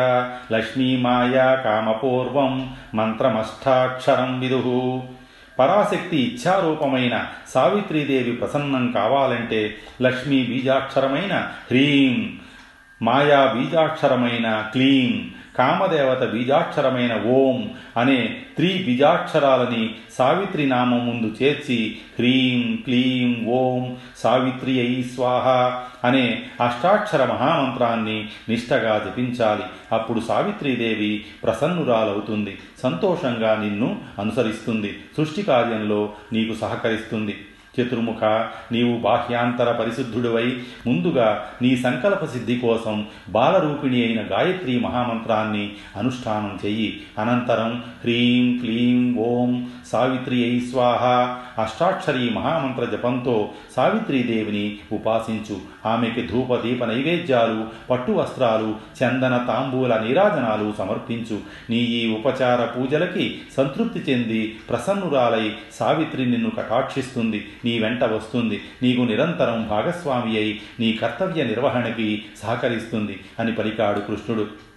లక్ష్మీమాయా 0.54 1.48
కామపూర్వం 1.56 2.54
మంత్రమష్టాక్షరం 2.96 4.32
విదు 4.40 4.62
పరాశక్తి 5.58 6.18
ఇచ్ఛారూపమైన 6.20 7.16
సావిత్రీదేవి 7.54 8.32
ప్రసన్నం 8.32 8.86
కావాలంటే 8.92 9.62
లక్ష్మీ 10.02 10.40
బీజాక్షరమైన 10.44 11.34
హ్రీం 11.70 12.16
మాయా 13.02 13.42
బీజాక్షరమైన 13.54 14.48
క్లీం 14.74 15.12
కామదేవత 15.58 16.24
బీజాక్షరమైన 16.24 17.24
ఓం 17.24 17.70
అనే 17.98 18.42
త్రి 18.56 18.84
బీజాక్షరాలని 18.84 19.96
సావిత్రి 20.12 20.66
నామం 20.66 21.08
ముందు 21.08 21.44
చేర్చి 21.44 21.98
హ్రీం 22.20 22.76
క్లీం 22.76 23.46
ఓం 23.46 23.96
సావిత్రి 24.18 24.80
అయి 24.80 25.04
స్వాహ 25.04 25.48
అనే 26.08 26.44
అష్టాక్షర 26.62 27.26
మహామంత్రాన్ని 27.26 28.28
నిష్టగా 28.50 28.98
జపించాలి. 28.98 29.64
అప్పుడు 29.92 30.20
సావిత్రీదేవి 30.20 31.26
ప్రసన్నురాలవుతుంది. 31.44 32.58
సంతోషంగా 32.84 33.56
నిన్ను 33.56 34.02
అనుసరిస్తుంది. 34.20 35.00
సృష్టి 35.18 35.42
కార్యంలో 35.42 36.14
నీకు 36.34 36.54
సహకరిస్తుంది. 36.54 37.38
చతుర్ముఖ 37.80 38.24
నీవు 38.72 38.98
బాహ్యాంతర 38.98 39.72
పరిశుద్ధుడివై 39.72 40.60
ముందుగా 40.88 41.46
నీ 41.62 41.78
సంకల్ప 41.78 42.26
సిద్ధి 42.26 42.58
కోసం 42.58 43.08
బాలరూపిణి 43.30 44.04
అయిన 44.04 44.22
గాయత్రి 44.22 44.80
మహామంత్రాన్ని 44.80 45.74
అనుష్ఠానం 45.96 46.60
చెయ్యి. 46.66 47.02
అనంతరం 47.20 47.84
హ్రీం 48.02 48.58
క్లీం 48.58 49.16
ఓం 49.16 49.68
సావిత్రి 49.88 50.56
ఐ 50.56 50.60
స్వాహ. 50.60 51.04
అష్టాక్షరీ 51.60 52.30
మహామంత్ర 52.30 52.86
జపంతో 52.86 53.50
సావిత్రీదేవిని 53.76 54.80
ఉపాసించు. 54.92 55.60
ఆమెకి 55.86 56.28
ధూపదీప 56.28 56.84
నైవేద్యాలు 56.84 57.66
పట్టు 57.90 58.12
వస్త్రాలు 58.12 58.76
చందన 59.04 59.46
తాంబూల 59.48 59.98
నీరాజనాలు 59.98 60.74
సమర్పించు. 60.78 61.40
నీ 61.70 61.78
ఈ 61.78 62.14
ఉపచార 62.14 62.66
పూజలకి 62.66 63.42
సంతృప్తి 63.58 64.12
చెంది 64.12 64.60
ప్రసన్నురాలై 64.70 65.52
సావిత్రి 65.74 66.26
నిన్ను 66.26 66.50
కటాక్షిస్తుంది. 66.50 67.48
నీ 67.66 67.80
వెంట 67.80 68.04
వస్తుంది. 68.04 68.62
నీకు 68.84 69.02
నిరంతరం 69.02 69.68
భాగస్వామి 69.68 70.38
అయి 70.38 70.62
నీ 70.80 70.94
కర్తవ్య 70.94 71.44
నిర్వహణకి 71.44 72.26
సహకరిస్తుంది 72.44 73.20
అని 73.40 73.52
పలికాడు 73.54 74.00
కృష్ణుడు. 74.00 74.71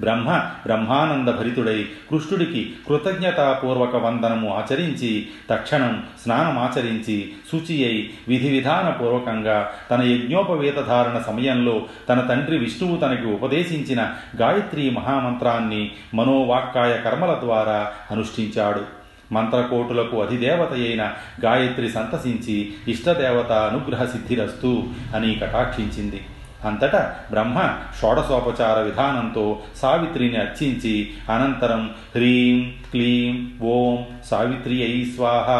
బ్రహ్మ 0.00 0.30
బ్రహ్మానంద 0.66 1.28
భరితుడై 1.28 1.82
కృష్ణుడికి 2.10 2.74
కృతజ్ఞతాపూర్వక 2.88 3.96
వందనము 3.96 4.56
ఆచరించి 4.56 5.28
తక్షణం 5.50 6.02
స్నానమాచరించి 6.22 7.32
శుచి 7.52 7.84
అయి 7.84 8.10
విధి 8.28 8.48
విధానపూర్వకంగా 8.48 9.70
తన 9.90 10.02
యజ్ఞోపవేత 10.02 10.86
ధారణ 10.86 11.18
సమయంలో 11.26 11.86
తన 12.08 12.20
తండ్రి 12.20 12.58
విష్ణువు 12.58 12.96
తనకి 12.96 13.26
ఉపదేశించిన 13.26 14.12
గాయత్రి 14.36 14.90
మహామంత్రాన్ని 14.90 15.90
మనోవాక్కాయ 16.14 16.96
కర్మల 16.96 17.40
ద్వారా 17.40 17.92
అనుష్ఠించాడు. 18.10 19.06
మంత్రకోటులకు 19.32 20.22
అధిదేవత 20.22 20.72
అయిన 20.72 21.12
గాయత్రి 21.44 21.88
సంతసించి 21.88 22.72
ఇష్టదేవత 22.88 23.52
అనుగ్రహ 23.52 24.04
సిద్ధిరస్తు 24.04 24.84
అని 25.16 25.34
కటాక్షించింది. 25.34 26.20
అంతటా 26.66 27.14
బ్రహ్మ 27.30 27.78
షోడశోపచార 28.02 28.80
విధానంతో 28.80 29.60
సావిత్రిని 29.76 30.36
అర్చించి 30.36 31.10
అనంతరం 31.30 31.90
హ్రీం 32.16 32.72
క్లీం 32.90 33.54
ఓం 33.62 34.04
సావిత్రి 34.24 34.82
అయి 34.82 35.06
స్వాహ 35.06 35.50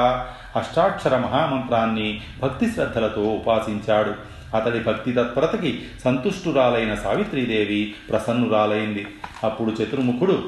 అష్టాక్షర 0.58 1.18
మహామంత్రాన్ని 1.18 2.20
భక్తి 2.42 2.70
శ్రద్ధలతో 2.70 3.22
ఉపాసించాడు. 3.22 4.36
అతడి 4.56 4.80
భక్తి 4.80 5.12
తత్పరతకి 5.12 5.82
సంతుష్టురాలైన 6.04 6.94
సావిత్రీదేవి 6.94 7.94
ప్రసన్నురాలైంది. 8.10 9.06
అప్పుడు 9.44 9.70
చతుర్ముఖుడు 9.70 10.44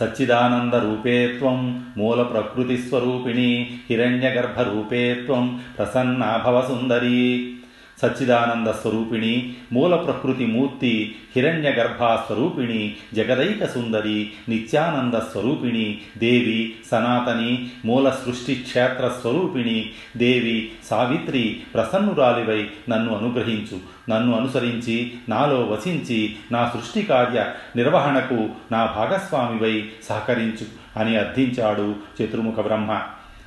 సచ్చిదానంద 0.00 0.74
రూపేత్వం 0.74 1.84
మూల 1.98 2.22
ప్రకృతి 2.22 2.78
స్వరూపిణి 2.78 3.70
హిరణ్యగర్భ 3.90 4.60
రూపేత్వం 4.60 5.60
ప్రసన్నాభవ 5.78 6.60
సుందరీ 6.62 7.55
సచ్చిదానంద 8.02 8.68
స్వరూపిణి 8.68 9.54
మూల 9.72 9.96
ప్రకృతి 9.96 10.46
మూర్తి 10.46 11.16
హిరణ్య 11.36 11.70
గర్భా 11.70 12.24
స్వరూపిణి 12.26 12.96
జగదైక 13.14 13.66
సుందరి 13.66 14.30
నిత్యానంద 14.48 15.14
స్వరూపిణి 15.14 16.00
దేవి 16.18 16.74
సనాతని 16.90 17.68
మూల 17.84 18.10
సృష్టి 18.10 18.54
క్షేత్ర 18.54 19.08
స్వరూపిణి 19.08 19.90
దేవి 20.16 20.72
సావిత్రి 20.84 21.60
ప్రసన్నురాలివై 21.74 22.68
నన్ను 22.88 23.16
అనుగ్రహించు. 23.16 23.96
నన్ను 24.10 24.36
అనుసరించి 24.36 25.12
నాలో 25.28 25.66
వసించి 25.66 26.36
నా 26.52 26.70
సృష్టి 26.74 27.02
కార్య 27.02 27.52
నిర్వహణకు 27.76 28.48
నా 28.72 28.86
భాగస్వామివై 28.86 29.84
సహకరించు 30.08 30.66
అని 30.96 31.16
అర్థించాడు 31.16 31.94
చతుర్ముఖ 32.22 32.60
బ్రహ్మ. 32.60 33.00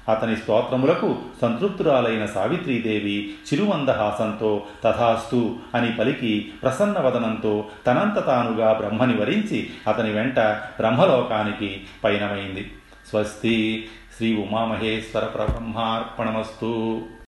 అతని 0.10 0.36
స్తోత్రములకు 0.36 1.16
సంతృప్తురాలైన 1.42 2.26
సావిత్రీదేవి 2.26 3.34
చిరుమందహాసంతో 3.54 4.64
తథాస్తు 4.84 5.56
అని 5.76 5.94
పలికి 5.94 6.52
ప్రసన్నవదనంతో 6.64 7.66
తనంత 7.88 8.26
తానుగా 8.26 8.74
బ్రహ్మని 8.74 9.22
వరించి 9.22 9.70
అతని 9.88 10.12
వెంట 10.12 10.40
బ్రహ్మలోకానికి 10.80 11.82
పయనమైంది. 12.04 12.72
స్వస్తి 13.10 13.88
శ్రీ 14.18 14.36
ఉమామహేశ్వర 14.36 15.24
బ్రహ్మార్పణమస్తు 15.26 17.02